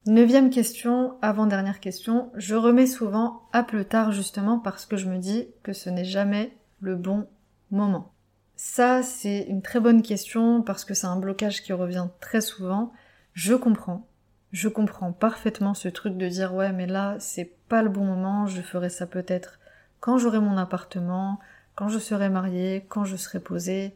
Neuvième 0.06 0.50
question, 0.50 1.18
avant-dernière 1.20 1.80
question, 1.80 2.30
je 2.34 2.54
remets 2.54 2.86
souvent 2.86 3.42
à 3.52 3.62
plus 3.62 3.84
tard 3.84 4.12
justement 4.12 4.58
parce 4.58 4.86
que 4.86 4.96
je 4.96 5.08
me 5.08 5.18
dis 5.18 5.48
que 5.62 5.72
ce 5.72 5.90
n'est 5.90 6.04
jamais 6.04 6.56
le 6.80 6.96
bon 6.96 7.26
moment. 7.70 8.12
Ça, 8.56 9.02
c'est 9.02 9.42
une 9.42 9.60
très 9.60 9.80
bonne 9.80 10.02
question 10.02 10.62
parce 10.62 10.84
que 10.84 10.94
c'est 10.94 11.06
un 11.06 11.18
blocage 11.18 11.62
qui 11.62 11.72
revient 11.72 12.08
très 12.20 12.40
souvent. 12.40 12.92
Je 13.38 13.54
comprends. 13.54 14.04
Je 14.50 14.68
comprends 14.68 15.12
parfaitement 15.12 15.72
ce 15.72 15.86
truc 15.86 16.16
de 16.16 16.26
dire 16.26 16.54
ouais 16.54 16.72
mais 16.72 16.88
là 16.88 17.14
c'est 17.20 17.52
pas 17.68 17.82
le 17.82 17.88
bon 17.88 18.04
moment, 18.04 18.48
je 18.48 18.60
ferai 18.60 18.88
ça 18.88 19.06
peut-être 19.06 19.60
quand 20.00 20.18
j'aurai 20.18 20.40
mon 20.40 20.56
appartement, 20.56 21.38
quand 21.76 21.88
je 21.88 22.00
serai 22.00 22.30
mariée, 22.30 22.84
quand 22.88 23.04
je 23.04 23.14
serai 23.14 23.38
posée, 23.38 23.94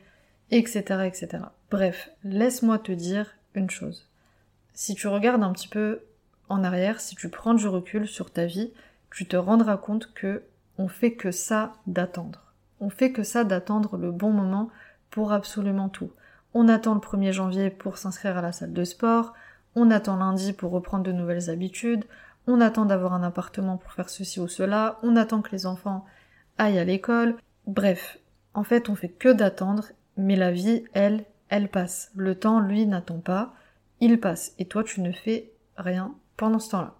etc. 0.52 0.82
etc. 1.06 1.42
Bref, 1.72 2.12
laisse-moi 2.22 2.78
te 2.78 2.92
dire 2.92 3.34
une 3.56 3.68
chose 3.68 4.06
si 4.74 4.94
tu 4.94 5.08
regardes 5.08 5.42
un 5.42 5.50
petit 5.50 5.66
peu 5.66 6.02
en 6.48 6.62
arrière, 6.62 7.00
si 7.00 7.16
tu 7.16 7.28
prends 7.28 7.54
du 7.54 7.66
recul 7.66 8.06
sur 8.06 8.30
ta 8.30 8.46
vie, 8.46 8.70
tu 9.10 9.26
te 9.26 9.36
rendras 9.36 9.76
compte 9.76 10.14
que 10.14 10.44
on 10.78 10.86
fait 10.86 11.14
que 11.14 11.32
ça 11.32 11.72
d'attendre. 11.88 12.52
On 12.78 12.90
fait 12.90 13.10
que 13.10 13.24
ça 13.24 13.42
d'attendre 13.42 13.96
le 13.96 14.12
bon 14.12 14.30
moment 14.30 14.70
pour 15.10 15.32
absolument 15.32 15.88
tout. 15.88 16.12
On 16.54 16.68
attend 16.68 16.94
le 16.94 17.00
1er 17.00 17.32
janvier 17.32 17.70
pour 17.70 17.98
s'inscrire 17.98 18.36
à 18.36 18.42
la 18.42 18.52
salle 18.52 18.72
de 18.72 18.84
sport, 18.84 19.32
on 19.74 19.90
attend 19.90 20.16
lundi 20.16 20.52
pour 20.52 20.72
reprendre 20.72 21.04
de 21.04 21.12
nouvelles 21.12 21.50
habitudes, 21.50 22.04
on 22.46 22.60
attend 22.60 22.84
d'avoir 22.84 23.14
un 23.14 23.22
appartement 23.22 23.76
pour 23.76 23.92
faire 23.92 24.10
ceci 24.10 24.40
ou 24.40 24.48
cela, 24.48 24.98
on 25.02 25.16
attend 25.16 25.42
que 25.42 25.52
les 25.52 25.66
enfants 25.66 26.04
aillent 26.58 26.78
à 26.78 26.84
l'école. 26.84 27.36
Bref, 27.66 28.18
en 28.54 28.64
fait, 28.64 28.88
on 28.88 28.96
fait 28.96 29.08
que 29.08 29.32
d'attendre, 29.32 29.92
mais 30.16 30.36
la 30.36 30.50
vie, 30.50 30.84
elle, 30.92 31.24
elle 31.48 31.68
passe. 31.68 32.10
Le 32.14 32.34
temps, 32.34 32.60
lui, 32.60 32.86
n'attend 32.86 33.20
pas 33.20 33.54
il 34.02 34.18
passe 34.18 34.52
et 34.58 34.64
toi 34.64 34.82
tu 34.82 35.00
ne 35.00 35.12
fais 35.12 35.52
rien 35.76 36.14
pendant 36.36 36.58
ce 36.58 36.70
temps-là. 36.70 36.96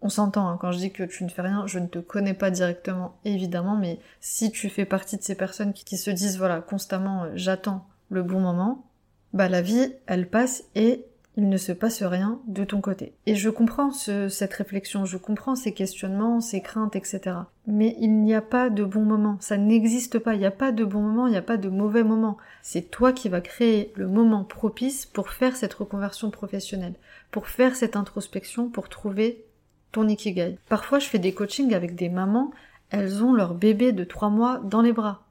On 0.00 0.08
s'entend, 0.08 0.48
hein, 0.48 0.58
quand 0.60 0.72
je 0.72 0.78
dis 0.78 0.90
que 0.90 1.04
tu 1.04 1.22
ne 1.22 1.28
fais 1.28 1.42
rien, 1.42 1.68
je 1.68 1.78
ne 1.78 1.86
te 1.86 2.00
connais 2.00 2.34
pas 2.34 2.50
directement, 2.50 3.16
évidemment, 3.24 3.76
mais 3.76 4.00
si 4.20 4.50
tu 4.50 4.68
fais 4.68 4.84
partie 4.84 5.16
de 5.16 5.22
ces 5.22 5.36
personnes 5.36 5.72
qui, 5.72 5.96
se 5.96 6.10
disent, 6.10 6.38
voilà, 6.38 6.60
constamment, 6.60 7.22
euh, 7.22 7.30
j'attends 7.36 7.86
le 8.12 8.22
bon 8.22 8.40
moment, 8.40 8.86
bah 9.32 9.48
la 9.48 9.62
vie, 9.62 9.94
elle 10.06 10.28
passe 10.28 10.64
et 10.74 11.06
il 11.36 11.48
ne 11.48 11.56
se 11.56 11.72
passe 11.72 12.02
rien 12.02 12.40
de 12.46 12.62
ton 12.64 12.82
côté. 12.82 13.14
Et 13.24 13.34
je 13.34 13.48
comprends 13.48 13.90
cette 13.90 14.52
réflexion, 14.52 15.06
je 15.06 15.16
comprends 15.16 15.54
ces 15.54 15.72
questionnements, 15.72 16.42
ces 16.42 16.60
craintes, 16.60 16.94
etc. 16.94 17.36
Mais 17.66 17.96
il 18.00 18.20
n'y 18.20 18.34
a 18.34 18.42
pas 18.42 18.68
de 18.68 18.84
bon 18.84 19.02
moment, 19.02 19.38
ça 19.40 19.56
n'existe 19.56 20.18
pas, 20.18 20.34
il 20.34 20.40
n'y 20.40 20.46
a 20.46 20.50
pas 20.50 20.72
de 20.72 20.84
bon 20.84 21.00
moment, 21.00 21.26
il 21.26 21.30
n'y 21.30 21.38
a 21.38 21.42
pas 21.42 21.56
de 21.56 21.70
mauvais 21.70 22.04
moment. 22.04 22.36
C'est 22.60 22.90
toi 22.90 23.12
qui 23.12 23.30
vas 23.30 23.40
créer 23.40 23.92
le 23.96 24.08
moment 24.08 24.44
propice 24.44 25.06
pour 25.06 25.30
faire 25.30 25.56
cette 25.56 25.74
reconversion 25.74 26.30
professionnelle, 26.30 26.94
pour 27.30 27.48
faire 27.48 27.76
cette 27.76 27.96
introspection, 27.96 28.68
pour 28.68 28.90
trouver 28.90 29.46
ton 29.90 30.08
ikigai. 30.08 30.58
Parfois 30.68 30.98
je 30.98 31.06
fais 31.08 31.18
des 31.18 31.32
coachings 31.32 31.74
avec 31.74 31.94
des 31.94 32.10
mamans, 32.10 32.50
elles 32.90 33.24
ont 33.24 33.32
leur 33.32 33.54
bébé 33.54 33.92
de 33.92 34.04
trois 34.04 34.28
mois 34.28 34.58
dans 34.58 34.82
les 34.82 34.92
bras. 34.92 35.22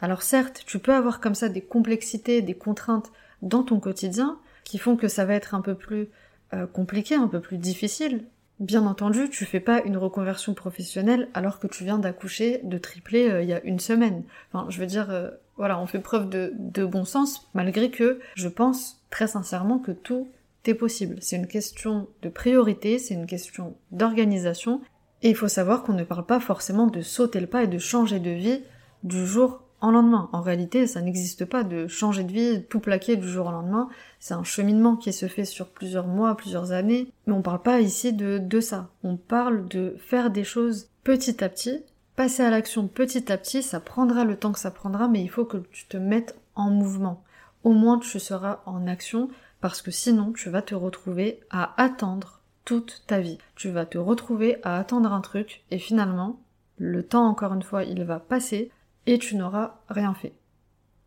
Alors 0.00 0.22
certes, 0.22 0.62
tu 0.66 0.78
peux 0.78 0.94
avoir 0.94 1.20
comme 1.20 1.34
ça 1.34 1.48
des 1.48 1.60
complexités, 1.60 2.42
des 2.42 2.54
contraintes 2.54 3.12
dans 3.42 3.62
ton 3.62 3.80
quotidien, 3.80 4.38
qui 4.64 4.78
font 4.78 4.96
que 4.96 5.08
ça 5.08 5.24
va 5.24 5.34
être 5.34 5.54
un 5.54 5.60
peu 5.60 5.74
plus 5.74 6.08
euh, 6.54 6.66
compliqué, 6.66 7.14
un 7.14 7.28
peu 7.28 7.40
plus 7.40 7.58
difficile. 7.58 8.24
Bien 8.58 8.86
entendu, 8.86 9.30
tu 9.30 9.46
fais 9.46 9.60
pas 9.60 9.82
une 9.82 9.96
reconversion 9.96 10.52
professionnelle 10.52 11.28
alors 11.32 11.58
que 11.58 11.66
tu 11.66 11.84
viens 11.84 11.98
d'accoucher 11.98 12.60
de 12.62 12.76
tripler 12.76 13.30
euh, 13.30 13.42
il 13.42 13.48
y 13.48 13.54
a 13.54 13.62
une 13.64 13.78
semaine. 13.80 14.22
Enfin, 14.52 14.66
je 14.68 14.78
veux 14.78 14.86
dire, 14.86 15.10
euh, 15.10 15.30
voilà, 15.56 15.80
on 15.80 15.86
fait 15.86 15.98
preuve 15.98 16.28
de, 16.28 16.52
de 16.58 16.84
bon 16.84 17.04
sens, 17.04 17.48
malgré 17.54 17.90
que 17.90 18.20
je 18.34 18.48
pense 18.48 19.02
très 19.10 19.26
sincèrement 19.26 19.78
que 19.78 19.92
tout 19.92 20.28
est 20.66 20.74
possible. 20.74 21.16
C'est 21.20 21.36
une 21.36 21.46
question 21.46 22.08
de 22.22 22.28
priorité, 22.28 22.98
c'est 22.98 23.14
une 23.14 23.26
question 23.26 23.76
d'organisation, 23.92 24.82
et 25.22 25.30
il 25.30 25.36
faut 25.36 25.48
savoir 25.48 25.82
qu'on 25.82 25.92
ne 25.92 26.04
parle 26.04 26.26
pas 26.26 26.40
forcément 26.40 26.86
de 26.86 27.00
sauter 27.00 27.40
le 27.40 27.46
pas 27.46 27.64
et 27.64 27.66
de 27.66 27.78
changer 27.78 28.20
de 28.20 28.30
vie 28.30 28.62
du 29.02 29.26
jour 29.26 29.62
en 29.80 29.90
lendemain. 29.90 30.28
En 30.32 30.40
réalité, 30.40 30.86
ça 30.86 31.00
n'existe 31.00 31.44
pas 31.44 31.62
de 31.62 31.86
changer 31.86 32.24
de 32.24 32.32
vie, 32.32 32.64
tout 32.68 32.80
plaquer 32.80 33.16
du 33.16 33.28
jour 33.28 33.46
au 33.46 33.52
lendemain. 33.52 33.88
C'est 34.18 34.34
un 34.34 34.44
cheminement 34.44 34.96
qui 34.96 35.12
se 35.12 35.26
fait 35.26 35.44
sur 35.44 35.68
plusieurs 35.68 36.06
mois, 36.06 36.36
plusieurs 36.36 36.72
années. 36.72 37.12
Mais 37.26 37.32
on 37.32 37.42
parle 37.42 37.62
pas 37.62 37.80
ici 37.80 38.12
de, 38.12 38.38
de 38.38 38.60
ça. 38.60 38.88
On 39.02 39.16
parle 39.16 39.68
de 39.68 39.96
faire 39.98 40.30
des 40.30 40.44
choses 40.44 40.88
petit 41.04 41.42
à 41.42 41.48
petit, 41.48 41.82
passer 42.16 42.42
à 42.42 42.50
l'action 42.50 42.88
petit 42.88 43.32
à 43.32 43.38
petit. 43.38 43.62
Ça 43.62 43.80
prendra 43.80 44.24
le 44.24 44.36
temps 44.36 44.52
que 44.52 44.58
ça 44.58 44.70
prendra, 44.70 45.08
mais 45.08 45.22
il 45.22 45.30
faut 45.30 45.44
que 45.44 45.58
tu 45.72 45.86
te 45.86 45.96
mettes 45.96 46.38
en 46.54 46.70
mouvement. 46.70 47.22
Au 47.64 47.72
moins, 47.72 47.98
tu 47.98 48.18
seras 48.18 48.60
en 48.66 48.86
action 48.86 49.28
parce 49.60 49.82
que 49.82 49.90
sinon, 49.90 50.32
tu 50.32 50.50
vas 50.50 50.62
te 50.62 50.74
retrouver 50.74 51.40
à 51.50 51.74
attendre 51.82 52.40
toute 52.64 53.02
ta 53.06 53.20
vie. 53.20 53.38
Tu 53.56 53.70
vas 53.70 53.86
te 53.86 53.98
retrouver 53.98 54.58
à 54.62 54.78
attendre 54.78 55.12
un 55.12 55.20
truc 55.20 55.62
et 55.70 55.78
finalement, 55.78 56.40
le 56.78 57.02
temps, 57.02 57.26
encore 57.26 57.52
une 57.52 57.62
fois, 57.62 57.84
il 57.84 58.04
va 58.04 58.18
passer 58.18 58.70
tu 59.18 59.36
n'auras 59.36 59.80
rien 59.88 60.14
fait. 60.14 60.34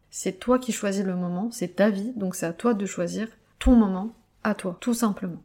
C'est 0.10 0.40
toi 0.40 0.60
qui 0.60 0.72
choisis 0.72 1.04
le 1.04 1.16
moment, 1.16 1.50
c'est 1.52 1.76
ta 1.76 1.90
vie, 1.90 2.14
donc 2.16 2.36
c'est 2.36 2.46
à 2.46 2.54
toi 2.54 2.74
de 2.74 2.86
choisir 2.86 3.28
ton 3.60 3.76
moment 3.76 4.14
à 4.44 4.54
toi, 4.54 4.78
tout 4.80 4.94
simplement. 4.94 5.42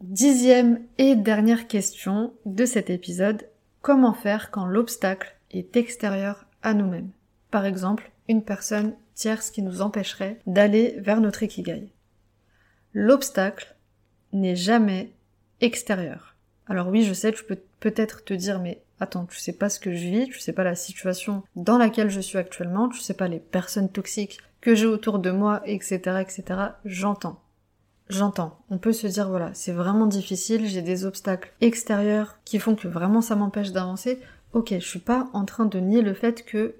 Dixième 0.00 0.80
et 0.98 1.14
dernière 1.14 1.68
question 1.68 2.34
de 2.44 2.66
cet 2.66 2.90
épisode, 2.90 3.48
comment 3.80 4.12
faire 4.12 4.50
quand 4.50 4.66
l'obstacle 4.66 5.36
est 5.52 5.76
extérieur 5.76 6.46
à 6.62 6.74
nous-mêmes? 6.74 7.10
Par 7.50 7.64
exemple, 7.64 8.10
une 8.28 8.42
personne 8.42 8.94
tierce 9.14 9.50
qui 9.50 9.62
nous 9.62 9.80
empêcherait 9.82 10.40
d'aller 10.46 10.96
vers 10.98 11.20
notre 11.20 11.42
ikigai. 11.42 11.92
L'obstacle 12.92 13.76
n'est 14.32 14.56
jamais 14.56 15.12
extérieur. 15.60 16.36
Alors 16.66 16.88
oui, 16.88 17.04
je 17.04 17.14
sais, 17.14 17.32
tu 17.32 17.44
peux 17.44 17.58
peut-être 17.80 18.24
te 18.24 18.34
dire, 18.34 18.60
mais 18.60 18.82
attends, 19.00 19.26
tu 19.26 19.38
sais 19.38 19.52
pas 19.52 19.68
ce 19.68 19.80
que 19.80 19.94
je 19.94 20.08
vis, 20.08 20.26
tu 20.26 20.38
sais 20.38 20.52
pas 20.52 20.64
la 20.64 20.74
situation 20.74 21.42
dans 21.54 21.78
laquelle 21.78 22.10
je 22.10 22.20
suis 22.20 22.38
actuellement, 22.38 22.88
tu 22.88 23.00
sais 23.00 23.14
pas 23.14 23.28
les 23.28 23.40
personnes 23.40 23.90
toxiques 23.90 24.38
que 24.60 24.74
j'ai 24.74 24.86
autour 24.86 25.18
de 25.18 25.30
moi, 25.30 25.62
etc., 25.64 25.96
etc. 26.20 26.44
J'entends. 26.84 27.40
J'entends. 28.08 28.58
On 28.70 28.78
peut 28.78 28.92
se 28.92 29.06
dire, 29.06 29.28
voilà, 29.28 29.50
c'est 29.52 29.72
vraiment 29.72 30.06
difficile, 30.06 30.66
j'ai 30.66 30.82
des 30.82 31.04
obstacles 31.04 31.52
extérieurs 31.60 32.38
qui 32.44 32.58
font 32.58 32.76
que 32.76 32.88
vraiment 32.88 33.20
ça 33.20 33.34
m'empêche 33.34 33.72
d'avancer. 33.72 34.20
Ok, 34.52 34.72
je 34.72 34.86
suis 34.86 35.00
pas 35.00 35.28
en 35.32 35.44
train 35.44 35.66
de 35.66 35.78
nier 35.80 36.02
le 36.02 36.14
fait 36.14 36.44
que 36.44 36.76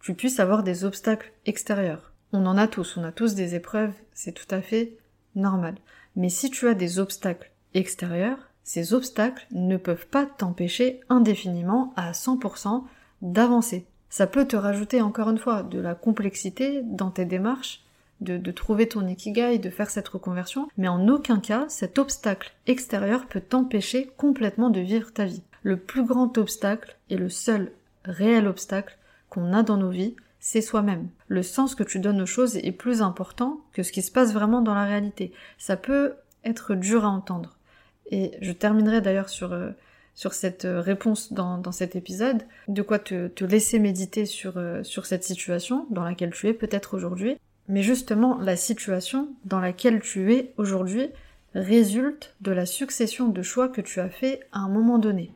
tu 0.00 0.14
puisses 0.14 0.40
avoir 0.40 0.62
des 0.62 0.84
obstacles 0.84 1.32
extérieurs. 1.46 2.12
On 2.32 2.46
en 2.46 2.56
a 2.56 2.66
tous, 2.66 2.96
on 2.96 3.04
a 3.04 3.12
tous 3.12 3.34
des 3.34 3.54
épreuves, 3.54 3.92
c'est 4.14 4.32
tout 4.32 4.52
à 4.52 4.62
fait 4.62 4.96
normal. 5.34 5.76
Mais 6.16 6.30
si 6.30 6.50
tu 6.50 6.66
as 6.68 6.74
des 6.74 6.98
obstacles 6.98 7.52
extérieurs, 7.74 8.51
ces 8.64 8.94
obstacles 8.94 9.46
ne 9.50 9.76
peuvent 9.76 10.06
pas 10.06 10.26
t'empêcher 10.26 11.00
indéfiniment 11.08 11.92
à 11.96 12.12
100% 12.12 12.84
d'avancer. 13.22 13.86
Ça 14.08 14.26
peut 14.26 14.46
te 14.46 14.56
rajouter 14.56 15.00
encore 15.00 15.30
une 15.30 15.38
fois 15.38 15.62
de 15.62 15.80
la 15.80 15.94
complexité 15.94 16.82
dans 16.84 17.10
tes 17.10 17.24
démarches, 17.24 17.82
de, 18.20 18.50
trouver 18.52 18.86
ton 18.86 19.06
ikigai, 19.06 19.58
de 19.58 19.70
faire 19.70 19.90
cette 19.90 20.08
reconversion, 20.08 20.68
mais 20.76 20.88
en 20.88 21.08
aucun 21.08 21.40
cas 21.40 21.64
cet 21.68 21.98
obstacle 21.98 22.52
extérieur 22.66 23.26
peut 23.26 23.40
t'empêcher 23.40 24.10
complètement 24.16 24.70
de 24.70 24.80
vivre 24.80 25.12
ta 25.12 25.24
vie. 25.24 25.42
Le 25.62 25.76
plus 25.76 26.04
grand 26.04 26.38
obstacle 26.38 26.96
et 27.10 27.16
le 27.16 27.28
seul 27.28 27.72
réel 28.04 28.46
obstacle 28.46 28.96
qu'on 29.28 29.52
a 29.52 29.62
dans 29.62 29.76
nos 29.76 29.90
vies, 29.90 30.14
c'est 30.40 30.60
soi-même. 30.60 31.08
Le 31.28 31.42
sens 31.42 31.74
que 31.74 31.84
tu 31.84 31.98
donnes 31.98 32.20
aux 32.20 32.26
choses 32.26 32.56
est 32.56 32.72
plus 32.72 33.00
important 33.00 33.60
que 33.72 33.82
ce 33.82 33.92
qui 33.92 34.02
se 34.02 34.10
passe 34.10 34.32
vraiment 34.32 34.60
dans 34.60 34.74
la 34.74 34.84
réalité. 34.84 35.32
Ça 35.56 35.76
peut 35.76 36.14
être 36.44 36.74
dur 36.74 37.04
à 37.04 37.08
entendre. 37.08 37.56
Et 38.10 38.32
je 38.40 38.52
terminerai 38.52 39.00
d'ailleurs 39.00 39.28
sur, 39.28 39.52
euh, 39.52 39.70
cette 40.14 40.64
euh, 40.64 40.80
réponse 40.80 41.32
dans, 41.32 41.58
dans, 41.58 41.72
cet 41.72 41.96
épisode, 41.96 42.42
de 42.68 42.82
quoi 42.82 42.98
te, 42.98 43.44
laisser 43.44 43.78
méditer 43.78 44.26
sur, 44.26 44.56
euh, 44.56 44.82
sur 44.82 45.06
cette 45.06 45.24
situation 45.24 45.86
dans 45.90 46.04
laquelle 46.04 46.32
tu 46.32 46.48
es 46.48 46.54
peut-être 46.54 46.94
aujourd'hui. 46.94 47.36
Mais 47.68 47.82
justement, 47.82 48.38
la 48.38 48.56
situation 48.56 49.28
dans 49.44 49.60
laquelle 49.60 50.00
tu 50.00 50.34
es 50.34 50.52
aujourd'hui 50.56 51.08
résulte 51.54 52.34
de 52.40 52.50
la 52.50 52.66
succession 52.66 53.28
de 53.28 53.42
choix 53.42 53.68
que 53.68 53.80
tu 53.80 54.00
as 54.00 54.08
fait 54.08 54.40
à 54.52 54.60
un 54.60 54.68
moment 54.68 54.98
donné. 54.98 55.32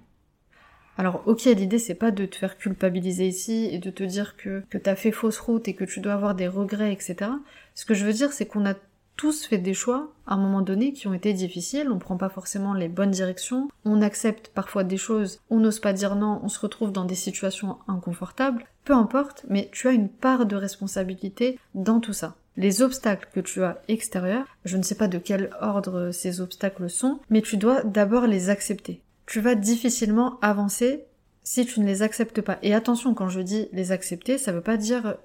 Alors 0.98 1.22
ok, 1.26 1.44
l'idée 1.44 1.78
c'est 1.78 1.94
pas 1.94 2.10
de 2.10 2.24
te 2.24 2.36
faire 2.36 2.56
culpabiliser 2.56 3.28
ici 3.28 3.68
et 3.70 3.78
de 3.78 3.90
te 3.90 4.02
dire 4.02 4.36
que, 4.36 4.62
que 4.70 4.78
t'as 4.78 4.94
fait 4.94 5.12
fausse 5.12 5.38
route 5.38 5.68
et 5.68 5.74
que 5.74 5.84
tu 5.84 6.00
dois 6.00 6.14
avoir 6.14 6.34
des 6.34 6.48
regrets, 6.48 6.92
etc. 6.92 7.30
Ce 7.74 7.84
que 7.84 7.92
je 7.92 8.06
veux 8.06 8.14
dire 8.14 8.32
c'est 8.32 8.46
qu'on 8.46 8.66
a 8.66 8.74
tous 9.16 9.46
fait 9.46 9.58
des 9.58 9.74
choix 9.74 10.12
à 10.26 10.34
un 10.34 10.36
moment 10.36 10.60
donné 10.60 10.92
qui 10.92 11.06
ont 11.06 11.14
été 11.14 11.32
difficiles, 11.32 11.90
on 11.90 11.98
prend 11.98 12.16
pas 12.16 12.28
forcément 12.28 12.74
les 12.74 12.88
bonnes 12.88 13.10
directions, 13.10 13.68
on 13.84 14.02
accepte 14.02 14.48
parfois 14.48 14.84
des 14.84 14.96
choses, 14.96 15.40
on 15.50 15.58
n'ose 15.58 15.80
pas 15.80 15.92
dire 15.92 16.16
non, 16.16 16.40
on 16.42 16.48
se 16.48 16.60
retrouve 16.60 16.92
dans 16.92 17.04
des 17.04 17.14
situations 17.14 17.78
inconfortables, 17.88 18.66
peu 18.84 18.92
importe, 18.92 19.44
mais 19.48 19.70
tu 19.72 19.88
as 19.88 19.92
une 19.92 20.08
part 20.08 20.46
de 20.46 20.56
responsabilité 20.56 21.58
dans 21.74 22.00
tout 22.00 22.12
ça. 22.12 22.34
Les 22.56 22.80
obstacles 22.80 23.28
que 23.34 23.40
tu 23.40 23.62
as 23.62 23.82
extérieurs, 23.88 24.46
je 24.64 24.76
ne 24.76 24.82
sais 24.82 24.94
pas 24.94 25.08
de 25.08 25.18
quel 25.18 25.50
ordre 25.60 26.10
ces 26.10 26.40
obstacles 26.40 26.88
sont, 26.88 27.20
mais 27.28 27.42
tu 27.42 27.56
dois 27.56 27.82
d'abord 27.82 28.26
les 28.26 28.48
accepter. 28.48 29.02
Tu 29.26 29.40
vas 29.40 29.54
difficilement 29.54 30.38
avancer 30.40 31.04
si 31.42 31.64
tu 31.66 31.80
ne 31.80 31.86
les 31.86 32.02
acceptes 32.02 32.40
pas. 32.40 32.58
Et 32.62 32.74
attention, 32.74 33.14
quand 33.14 33.28
je 33.28 33.40
dis 33.40 33.68
les 33.72 33.92
accepter, 33.92 34.38
ça 34.38 34.52
veut 34.52 34.62
pas 34.62 34.76
dire 34.76 35.16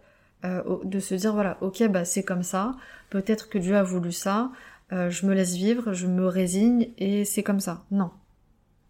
euh, 0.46 0.78
de 0.84 1.00
se 1.00 1.16
dire 1.16 1.34
voilà, 1.34 1.58
ok, 1.62 1.88
bah 1.90 2.06
c'est 2.06 2.24
comme 2.24 2.44
ça, 2.44 2.76
peut-être 3.10 3.50
que 3.50 3.58
Dieu 3.58 3.76
a 3.76 3.84
voulu 3.84 4.12
ça, 4.12 4.52
euh, 4.92 5.10
je 5.10 5.26
me 5.26 5.34
laisse 5.34 5.56
vivre, 5.56 5.94
je 5.94 6.08
me 6.08 6.26
résigne 6.28 6.90
et 6.98 7.26
c'est 7.26 7.44
comme 7.44 7.60
ça. 7.60 7.84
Non. 7.92 8.12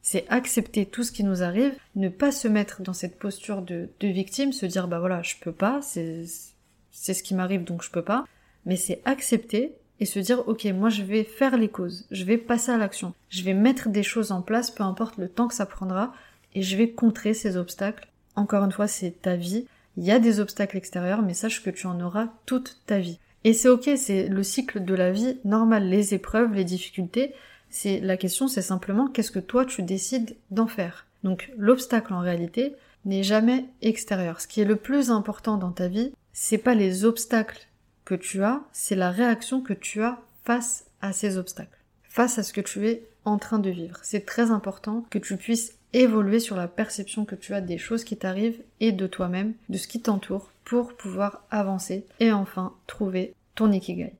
C'est 0.02 0.26
accepter 0.30 0.86
tout 0.86 1.04
ce 1.04 1.12
qui 1.12 1.24
nous 1.24 1.44
arrive, 1.44 1.74
ne 1.96 2.10
pas 2.10 2.32
se 2.32 2.48
mettre 2.48 2.82
dans 2.82 2.94
cette 2.94 3.20
posture 3.20 3.62
de, 3.62 3.90
de 4.00 4.08
victime, 4.08 4.52
se 4.52 4.66
dire 4.66 4.88
bah 4.88 5.00
voilà, 5.00 5.22
je 5.22 5.36
peux 5.42 5.52
pas, 5.52 5.80
c'est 5.82 6.26
ce 6.26 7.24
qui 7.24 7.36
m'arrive 7.36 7.64
donc 7.64 7.84
je 7.84 7.92
peux 7.92 8.02
pas, 8.02 8.26
mais 8.66 8.78
c'est 8.78 9.02
accepter 9.06 9.74
et 10.00 10.06
se 10.06 10.18
dire 10.18 10.48
ok 10.48 10.66
moi 10.74 10.90
je 10.90 11.04
vais 11.04 11.24
faire 11.24 11.58
les 11.58 11.70
causes, 11.70 12.08
je 12.10 12.24
vais 12.24 12.38
passer 12.38 12.72
à 12.72 12.78
l'action, 12.78 13.14
je 13.30 13.44
vais 13.44 13.54
mettre 13.54 13.90
des 13.90 14.02
choses 14.02 14.32
en 14.32 14.42
place, 14.42 14.72
peu 14.72 14.84
importe 14.84 15.18
le 15.18 15.30
temps 15.30 15.48
que 15.48 15.54
ça 15.54 15.68
prendra, 15.68 16.14
et 16.56 16.62
je 16.62 16.78
vais 16.78 16.90
contrer 16.90 17.34
ces 17.34 17.58
obstacles. 17.58 18.08
Encore 18.36 18.64
une 18.64 18.72
fois, 18.72 18.88
c'est 18.88 19.22
ta 19.22 19.36
vie, 19.36 19.68
il 19.98 20.04
y 20.04 20.12
a 20.12 20.20
des 20.20 20.40
obstacles 20.40 20.78
extérieurs, 20.78 21.22
mais 21.22 21.34
sache 21.34 21.64
que 21.64 21.70
tu 21.70 21.88
en 21.88 22.00
auras 22.00 22.30
toute 22.46 22.82
ta 22.86 23.00
vie. 23.00 23.20
Et 23.44 23.54
c'est 23.54 23.70
ok, 23.70 23.90
c'est 23.98 24.28
le 24.28 24.44
cycle 24.44 24.84
de 24.84 24.94
la 24.94 25.12
vie 25.12 25.38
normal, 25.46 25.90
les 25.90 26.14
épreuves, 26.14 26.54
les 26.54 26.64
difficultés. 26.64 27.34
C'est 27.70 28.00
la 28.00 28.18
question, 28.18 28.48
c'est 28.48 28.62
simplement 28.62 29.08
qu'est-ce 29.08 29.32
que 29.32 29.40
toi 29.40 29.66
tu 29.66 29.82
décides 29.82 30.36
d'en 30.52 30.68
faire. 30.68 31.08
Donc 31.24 31.52
l'obstacle 31.58 32.14
en 32.14 32.20
réalité 32.20 32.76
n'est 33.06 33.24
jamais 33.24 33.66
extérieur. 33.82 34.42
Ce 34.42 34.48
qui 34.48 34.62
est 34.62 34.66
le 34.66 34.76
plus 34.76 35.10
important 35.10 35.58
dans 35.58 35.72
ta 35.72 35.88
vie, 35.88 36.14
c'est 36.34 36.58
pas 36.58 36.76
les 36.76 37.04
obstacles 37.06 37.68
que 38.06 38.16
tu 38.16 38.44
as, 38.44 38.62
c'est 38.72 38.96
la 38.96 39.12
réaction 39.12 39.62
que 39.62 39.74
tu 39.74 40.04
as 40.04 40.20
face 40.44 40.86
à 41.02 41.14
ces 41.14 41.38
obstacles, 41.38 41.80
face 42.04 42.38
à 42.38 42.44
ce 42.44 42.54
que 42.54 42.62
tu 42.62 42.88
es 42.88 43.04
en 43.26 43.38
train 43.38 43.60
de 43.60 43.70
vivre. 43.70 44.00
C'est 44.04 44.26
très 44.26 44.52
important 44.52 45.06
que 45.10 45.20
tu 45.20 45.38
puisses 45.38 45.76
évoluer 45.94 46.40
sur 46.40 46.56
la 46.56 46.68
perception 46.68 47.26
que 47.26 47.36
tu 47.36 47.54
as 47.54 47.62
des 47.62 47.78
choses 47.78 48.04
qui 48.04 48.18
t'arrivent 48.18 48.62
et 48.80 48.92
de 48.92 49.08
toi-même, 49.08 49.54
de 49.70 49.78
ce 49.78 49.88
qui 49.88 50.02
t'entoure, 50.02 50.52
pour 50.64 50.94
pouvoir 50.94 51.44
avancer 51.52 52.06
et 52.20 52.32
enfin 52.32 52.74
trouver 52.88 53.34
ton 53.56 53.72
ikigai. 53.72 54.14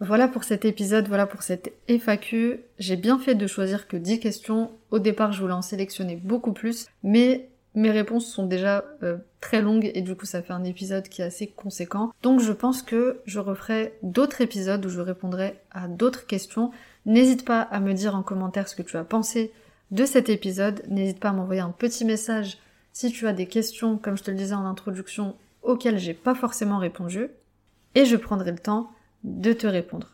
Voilà 0.00 0.26
pour 0.26 0.44
cet 0.44 0.64
épisode, 0.64 1.06
voilà 1.06 1.26
pour 1.26 1.42
cette 1.42 1.72
FAQ. 1.88 2.60
J'ai 2.78 2.96
bien 2.96 3.18
fait 3.18 3.36
de 3.36 3.46
choisir 3.46 3.86
que 3.86 3.96
10 3.96 4.18
questions. 4.18 4.72
Au 4.90 4.98
départ, 4.98 5.32
je 5.32 5.40
voulais 5.40 5.54
en 5.54 5.62
sélectionner 5.62 6.16
beaucoup 6.16 6.52
plus, 6.52 6.86
mais 7.04 7.48
mes 7.74 7.90
réponses 7.90 8.26
sont 8.26 8.46
déjà 8.46 8.84
euh, 9.02 9.18
très 9.40 9.60
longues 9.60 9.90
et 9.94 10.00
du 10.00 10.14
coup 10.14 10.26
ça 10.26 10.42
fait 10.42 10.52
un 10.52 10.64
épisode 10.64 11.08
qui 11.08 11.22
est 11.22 11.24
assez 11.24 11.46
conséquent. 11.46 12.12
Donc 12.22 12.40
je 12.40 12.52
pense 12.52 12.82
que 12.82 13.20
je 13.26 13.40
referai 13.40 13.94
d'autres 14.02 14.40
épisodes 14.40 14.84
où 14.84 14.88
je 14.88 15.00
répondrai 15.00 15.58
à 15.72 15.88
d'autres 15.88 16.26
questions. 16.26 16.70
N'hésite 17.04 17.44
pas 17.44 17.60
à 17.60 17.80
me 17.80 17.92
dire 17.92 18.14
en 18.14 18.22
commentaire 18.22 18.68
ce 18.68 18.76
que 18.76 18.82
tu 18.82 18.96
as 18.96 19.04
pensé 19.04 19.52
de 19.94 20.04
cet 20.04 20.28
épisode. 20.28 20.82
N'hésite 20.88 21.20
pas 21.20 21.30
à 21.30 21.32
m'envoyer 21.32 21.60
un 21.60 21.70
petit 21.70 22.04
message 22.04 22.58
si 22.92 23.10
tu 23.10 23.26
as 23.28 23.32
des 23.32 23.46
questions, 23.46 23.96
comme 23.96 24.16
je 24.16 24.24
te 24.24 24.30
le 24.30 24.36
disais 24.36 24.54
en 24.54 24.66
introduction, 24.66 25.36
auxquelles 25.62 25.98
j'ai 25.98 26.14
pas 26.14 26.34
forcément 26.34 26.78
répondu. 26.78 27.28
Et 27.94 28.04
je 28.04 28.16
prendrai 28.16 28.50
le 28.50 28.58
temps 28.58 28.90
de 29.22 29.52
te 29.52 29.68
répondre. 29.68 30.10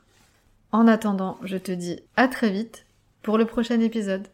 En 0.70 0.86
attendant, 0.86 1.38
je 1.42 1.56
te 1.56 1.72
dis 1.72 1.98
à 2.16 2.28
très 2.28 2.50
vite 2.50 2.84
pour 3.22 3.38
le 3.38 3.46
prochain 3.46 3.80
épisode. 3.80 4.28